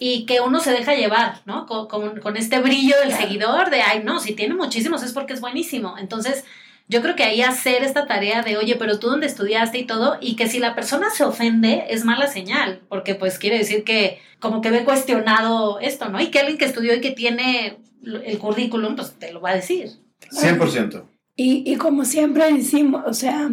y 0.00 0.26
que 0.26 0.40
uno 0.40 0.58
se 0.58 0.72
deja 0.72 0.94
llevar, 0.94 1.42
¿no? 1.44 1.66
Con, 1.66 2.18
con, 2.18 2.36
este 2.36 2.58
brillo 2.58 2.96
del 2.98 3.12
seguidor 3.12 3.70
de, 3.70 3.80
ay, 3.82 4.02
no, 4.02 4.18
si 4.18 4.34
tiene 4.34 4.56
muchísimos 4.56 5.04
es 5.04 5.12
porque 5.12 5.34
es 5.34 5.40
buenísimo. 5.40 5.96
Entonces, 5.96 6.44
yo 6.88 7.02
creo 7.02 7.16
que 7.16 7.24
ahí 7.24 7.42
hacer 7.42 7.82
esta 7.82 8.06
tarea 8.06 8.42
de, 8.42 8.56
oye, 8.56 8.76
pero 8.76 8.98
tú 8.98 9.08
dónde 9.08 9.26
estudiaste 9.26 9.78
y 9.78 9.84
todo, 9.84 10.18
y 10.20 10.36
que 10.36 10.48
si 10.48 10.58
la 10.58 10.74
persona 10.74 11.10
se 11.10 11.24
ofende 11.24 11.84
es 11.88 12.04
mala 12.04 12.26
señal, 12.26 12.80
porque 12.88 13.14
pues 13.14 13.38
quiere 13.38 13.58
decir 13.58 13.84
que 13.84 14.18
como 14.40 14.60
que 14.60 14.70
ve 14.70 14.84
cuestionado 14.84 15.78
esto, 15.80 16.08
¿no? 16.08 16.20
Y 16.20 16.30
que 16.30 16.40
alguien 16.40 16.58
que 16.58 16.64
estudió 16.64 16.94
y 16.94 17.00
que 17.00 17.12
tiene 17.12 17.78
el 18.02 18.38
currículum, 18.38 18.96
pues 18.96 19.12
te 19.12 19.32
lo 19.32 19.40
va 19.40 19.50
a 19.50 19.54
decir. 19.54 19.90
100%. 20.30 21.04
Y, 21.36 21.62
y 21.70 21.76
como 21.76 22.04
siempre 22.04 22.52
decimos, 22.52 23.02
o 23.06 23.14
sea, 23.14 23.48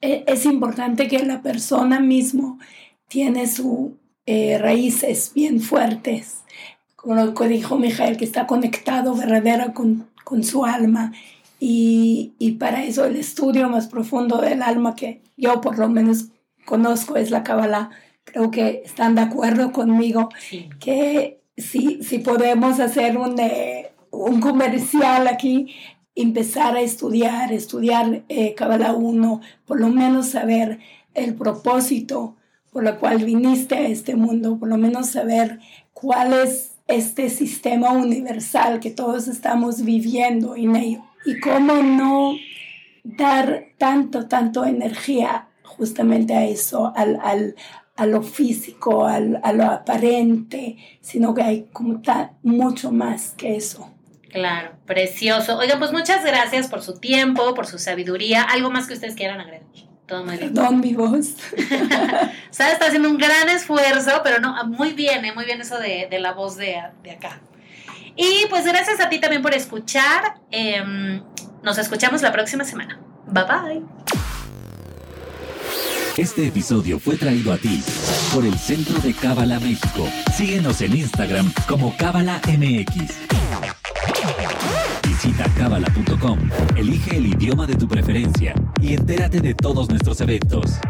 e, 0.00 0.24
es 0.26 0.44
importante 0.46 1.08
que 1.08 1.18
la 1.24 1.42
persona 1.42 2.00
mismo 2.00 2.58
tiene 3.08 3.46
sus 3.46 3.90
eh, 4.26 4.58
raíces 4.58 5.32
bien 5.34 5.60
fuertes, 5.60 6.42
como 6.96 7.14
lo 7.14 7.34
que 7.34 7.48
dijo 7.48 7.78
Mijael, 7.78 8.16
que 8.16 8.24
está 8.24 8.46
conectado 8.46 9.14
verdadera 9.14 9.72
con, 9.72 10.08
con 10.24 10.44
su 10.44 10.64
alma 10.64 11.12
y, 11.60 12.34
y, 12.38 12.52
para 12.52 12.84
eso 12.84 13.04
el 13.04 13.16
estudio 13.16 13.68
más 13.68 13.88
profundo 13.88 14.38
del 14.38 14.62
alma 14.62 14.94
que 14.94 15.22
yo 15.36 15.60
por 15.60 15.78
lo 15.78 15.88
menos 15.88 16.28
conozco 16.64 17.16
es 17.16 17.30
la 17.30 17.42
Kabbalah. 17.42 17.90
Creo 18.24 18.50
que 18.50 18.82
están 18.84 19.14
de 19.14 19.22
acuerdo 19.22 19.72
conmigo 19.72 20.28
que 20.78 21.40
si, 21.56 22.02
si 22.02 22.18
podemos 22.18 22.78
hacer 22.78 23.16
un, 23.18 23.40
eh, 23.40 23.90
un 24.10 24.40
comercial 24.40 25.26
aquí, 25.26 25.74
empezar 26.14 26.76
a 26.76 26.80
estudiar, 26.80 27.52
estudiar 27.52 28.22
eh, 28.28 28.54
Kabbalah 28.54 28.92
1, 28.92 29.40
por 29.66 29.80
lo 29.80 29.88
menos 29.88 30.28
saber 30.28 30.78
el 31.14 31.34
propósito 31.34 32.36
por 32.70 32.86
el 32.86 32.96
cual 32.96 33.24
viniste 33.24 33.76
a 33.76 33.88
este 33.88 34.14
mundo, 34.14 34.58
por 34.58 34.68
lo 34.68 34.76
menos 34.76 35.08
saber 35.08 35.58
cuál 35.92 36.34
es 36.34 36.76
este 36.86 37.30
sistema 37.30 37.90
universal 37.90 38.78
que 38.78 38.90
todos 38.90 39.26
estamos 39.26 39.84
viviendo 39.84 40.54
en 40.54 40.76
ello 40.76 41.07
y 41.24 41.40
cómo 41.40 41.74
no 41.82 42.36
dar 43.04 43.66
tanto, 43.78 44.26
tanto 44.28 44.64
energía 44.64 45.48
justamente 45.62 46.34
a 46.34 46.44
eso, 46.44 46.92
al, 46.96 47.18
al, 47.22 47.54
a 47.96 48.06
lo 48.06 48.22
físico, 48.22 49.06
al, 49.06 49.40
a 49.42 49.52
lo 49.52 49.64
aparente, 49.64 50.76
sino 51.00 51.34
que 51.34 51.42
hay 51.42 51.68
como 51.72 52.00
mucho 52.42 52.92
más 52.92 53.34
que 53.36 53.56
eso. 53.56 53.92
Claro, 54.30 54.72
precioso. 54.86 55.56
Oigan, 55.58 55.78
pues 55.78 55.92
muchas 55.92 56.24
gracias 56.24 56.68
por 56.68 56.82
su 56.82 56.98
tiempo, 56.98 57.54
por 57.54 57.66
su 57.66 57.78
sabiduría. 57.78 58.42
¿Algo 58.42 58.70
más 58.70 58.86
que 58.86 58.94
ustedes 58.94 59.14
quieran 59.14 59.40
agregar? 59.40 59.66
Todo 60.06 60.24
muy 60.24 60.36
bien. 60.36 60.54
Perdón, 60.54 60.80
mi 60.80 60.94
voz. 60.94 61.34
Sabes, 62.50 62.74
está 62.74 62.86
haciendo 62.86 63.10
un 63.10 63.18
gran 63.18 63.48
esfuerzo, 63.50 64.20
pero 64.24 64.40
no, 64.40 64.64
muy 64.66 64.92
bien, 64.92 65.24
¿eh? 65.24 65.32
muy 65.34 65.44
bien 65.44 65.60
eso 65.60 65.78
de, 65.78 66.08
de 66.10 66.18
la 66.18 66.32
voz 66.32 66.56
de, 66.56 66.80
de, 67.02 67.10
acá. 67.10 67.40
Y 68.18 68.46
pues 68.50 68.64
gracias 68.64 69.00
a 69.00 69.08
ti 69.08 69.20
también 69.20 69.42
por 69.42 69.54
escuchar. 69.54 70.40
Eh, 70.50 71.22
nos 71.62 71.78
escuchamos 71.78 72.20
la 72.20 72.32
próxima 72.32 72.64
semana. 72.64 72.98
Bye 73.28 73.44
bye. 73.44 73.82
Este 76.16 76.48
episodio 76.48 76.98
fue 76.98 77.16
traído 77.16 77.52
a 77.52 77.58
ti 77.58 77.80
por 78.34 78.44
el 78.44 78.58
Centro 78.58 78.98
de 78.98 79.14
Cábala 79.14 79.60
México. 79.60 80.08
Síguenos 80.36 80.80
en 80.80 80.96
Instagram 80.96 81.52
como 81.68 81.96
Cábala 81.96 82.40
MX. 82.48 83.14
Visita 85.06 85.44
cábala.com, 85.56 86.38
elige 86.76 87.18
el 87.18 87.26
idioma 87.26 87.66
de 87.66 87.76
tu 87.76 87.86
preferencia 87.86 88.52
y 88.82 88.94
entérate 88.94 89.40
de 89.40 89.54
todos 89.54 89.88
nuestros 89.88 90.20
eventos. 90.20 90.80